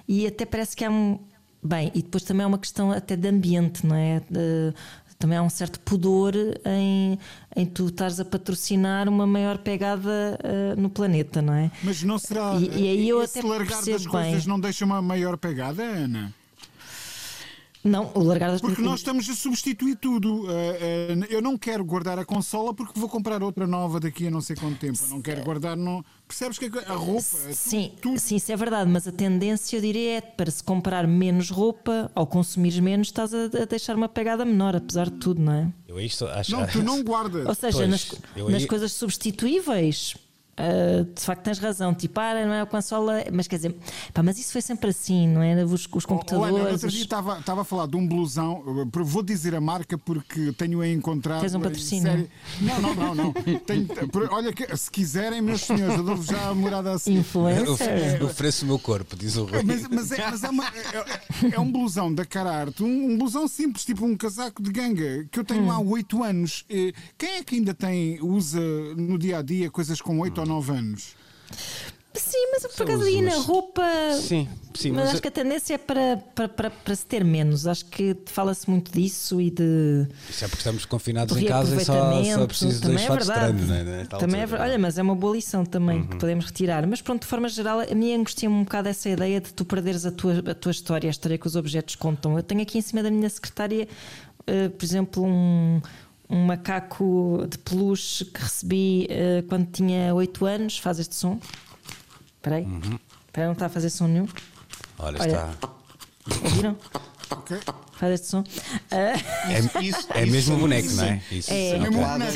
[0.07, 1.19] e- e- e até parece que há um.
[1.63, 4.21] Bem, e depois também há uma questão até de ambiente, não é?
[4.29, 4.73] De-
[5.19, 7.17] também há um certo pudor em,
[7.55, 11.71] em tu estares a patrocinar uma maior pegada eh, no planeta, não é?
[11.83, 12.53] Mas não será.
[12.55, 14.47] E- e aí eu esse até largar das percebo coisas bem.
[14.47, 16.31] não deixa uma maior pegada, Ana?
[17.87, 20.45] Não, o largar das Porque nós estamos a substituir tudo.
[20.49, 20.77] Eh,
[21.19, 24.41] eh, eu não quero guardar a consola porque vou comprar outra nova daqui a não
[24.41, 24.97] sei quanto tempo.
[25.01, 25.75] Eu não quero guardar.
[25.77, 26.03] Não...
[26.27, 27.21] Percebes que a roupa.
[27.45, 28.19] é tu- Sim, tudo.
[28.19, 32.11] sim, isso é verdade, mas a tendência eu diria é para se comprar menos roupa
[32.13, 35.71] ou consumir menos, estás a, a deixar uma pegada menor, apesar de tudo, não é?
[35.87, 37.45] Eu isto acho Não, tu não guardas.
[37.47, 38.11] Ou seja, Pois, nas,
[38.49, 40.15] nas aí- coisas substituíveis.
[40.57, 43.75] Ah, de facto tens razão, tipo, ah, não é a consola, mas quer dizer,
[44.13, 45.63] pá, mas isso foi sempre assim, não é?
[45.63, 46.53] Os, os Oh, computadores.
[46.55, 50.51] outro dia os- estava estava a falar de um blusão, vou dizer a marca porque
[50.53, 51.39] tenho a encontrar.
[51.41, 52.03] Tens um patrocínio?
[52.03, 52.29] série-
[52.61, 53.33] Não, não, não, não.
[53.65, 53.87] Tenho-
[54.31, 57.17] olha, que, se quiserem, meus senhores, eu dou-vos já a morada a seguir.
[57.17, 57.69] Eu Influencer.
[57.69, 59.61] ofe- ofereço o meu corpo, diz o Rui.
[59.63, 63.47] Mas, mas é, mas é, uma- é- é um blusão da Cararte, um, um blusão
[63.47, 66.65] simples, tipo um casaco de ganga, que eu tenho há 8 anos.
[67.17, 68.59] Quem é que ainda tem, usa
[68.95, 71.15] no dia a dia coisas com 8 ou 9 anos?
[72.15, 73.83] Sim, mas por acaso aí na roupa.
[74.19, 77.23] Sim, sim, mas, mas acho que a tendência é para, para, para, para se ter
[77.23, 77.67] menos.
[77.67, 80.07] Acho que fala-se muito disso e de.
[80.27, 83.03] Isso é porque estamos confinados do em casa e só, só preciso de também dois
[83.05, 83.53] é fatos de verdade.
[83.53, 83.83] treino, não é?
[83.97, 84.61] Nesta Também é altura.
[84.63, 86.07] ver- Olha, mas é uma boa lição também Uhum.
[86.07, 86.87] que podemos retirar.
[86.87, 90.03] Mas pronto, de forma geral, a mim angustia-me um bocado essa ideia de tu perderes
[90.03, 92.35] a tua, a tua história, a história que os objetos contam.
[92.35, 93.87] Eu tenho aqui em cima da minha secretária,
[94.47, 95.79] eh, por exemplo, um.
[96.29, 100.77] Um macaco de peluche que recebi eh, quando tinha 8 anos.
[100.77, 101.39] Faz este som.
[102.35, 102.65] Espera aí.
[102.65, 102.99] Uhum.
[103.27, 104.27] Espera, não está a fazer som nenhum.
[104.99, 105.27] Olha, Olha.
[105.27, 105.53] está.
[106.43, 106.77] Ouviram?
[107.29, 107.57] Ok?
[107.93, 108.43] Faz este som.
[108.91, 109.13] Ah,
[109.49, 111.21] É, Isso- é mesmo um boneco, não é?
[111.31, 111.75] Isso, É.
[111.79, 111.85] ok.
[111.91, 112.31] Samplado era,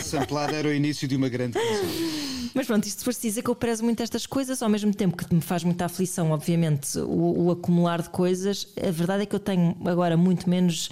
[0.00, 2.26] isso samplado era o início de uma grande canção.
[2.54, 5.34] Mas pronto, isto de dizer que eu prezo muito estas coisas, ao mesmo tempo que
[5.34, 8.68] me faz muita aflição, obviamente, o, o acumular de coisas.
[8.82, 10.88] A verdade é que eu tenho agora muito menos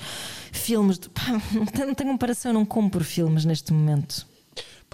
[0.52, 0.98] filmes.
[0.98, 1.22] De, pá,
[1.52, 4.26] não tenho, não tenho comparação, eu não compro filmes neste momento.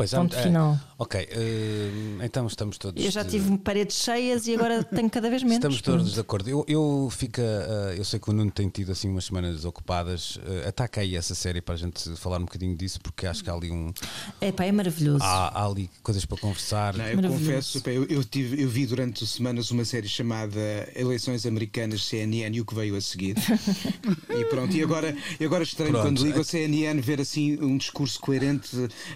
[0.00, 0.80] Pois, Ponto é, final.
[0.96, 1.90] Ok, eh,
[2.24, 3.04] então estamos todos.
[3.04, 5.56] Eu já de- tive paredes cheias e agora tenho cada vez menos.
[5.56, 6.48] Estamos todos de acordo.
[6.48, 10.38] Eu, eu, fica, eh, eu sei que o Nuno tem tido assim umas semanas ocupadas.
[10.46, 13.50] eh, ataca aí essa série para a gente falar um bocadinho disso, porque acho que
[13.50, 13.92] há ali um.
[14.40, 15.22] É pá, é maravilhoso.
[15.22, 16.96] Há, há ali coisas para conversar.
[16.96, 20.58] Não, eu confesso, pá, eu, eu, tive, eu vi durante semanas uma série chamada
[20.96, 23.36] Eleições Americanas CNN e o que veio a seguir.
[24.30, 26.06] e pronto, e agora, e agora estranho Pronto.
[26.06, 28.70] quando ligo a CNN ver assim um discurso coerente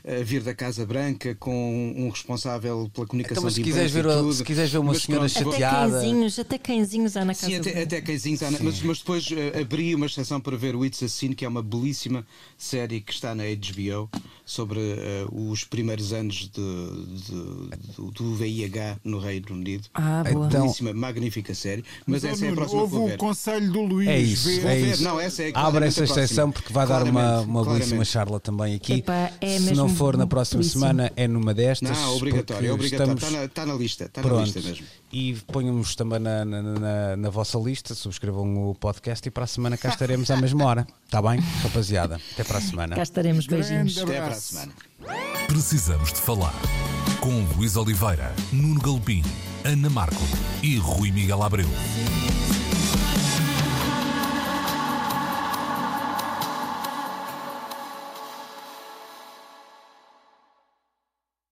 [0.07, 3.93] a vir da Casa Branca com um responsável pela comunicação Então, mas se de quiseres
[3.93, 4.33] ver, tudo.
[4.33, 5.93] se quiseres ver uma Mas senhora pronto, vou- até chateada.
[6.01, 7.47] cãezinhos, até cãezinhos há na casa.
[7.47, 10.75] Sim, até, até cãezinhos, há na- mas, mas depois eh, abri uma exceção para ver
[10.75, 14.09] o It's a Sin, que é uma belíssima série que está na HBO
[14.47, 19.89] sobre eh, os primeiros anos de, de- do, do VIH no Reino Unido.
[19.95, 20.47] Ah, boa.
[20.47, 21.83] Então- Belíssima, magnífica série.
[22.07, 23.17] Mas, ó, essa é a próxima houve o ver.
[23.17, 24.09] conselho do Luís.
[24.09, 24.93] É isso, vê- é ver.
[24.93, 25.03] isso.
[25.03, 28.75] Não, essa é Abre essa exceção porque vai dar uma, Claramente, uma belíssima charla também
[28.75, 28.95] aqui.
[28.95, 30.81] Epá, é Se não for na próxima belíssimo.
[30.83, 31.91] semana, é numa destas.
[31.97, 33.15] Não, obrigatório, é obrigatório.
[33.15, 34.45] estamos- Está na, está na lista, está na Pronto.
[34.45, 34.87] lista mesmo.
[35.17, 39.47] E ponhamos também na, na, na- na vossa lista, subscrevam o podcast e para a
[39.47, 40.85] semana cá estaremos à mesma hora.
[41.05, 42.21] Está bem, rapaziada?
[42.33, 42.97] Até para a semana.
[42.97, 43.97] Cá estaremos, beijinhos.
[43.97, 44.73] Até para a semana.
[45.47, 46.55] Precisamos de falar
[47.21, 49.23] com Luís Oliveira, Nuno Galpim,
[49.65, 50.17] Ana Marco
[50.65, 51.69] e Rui Miguel Abreu.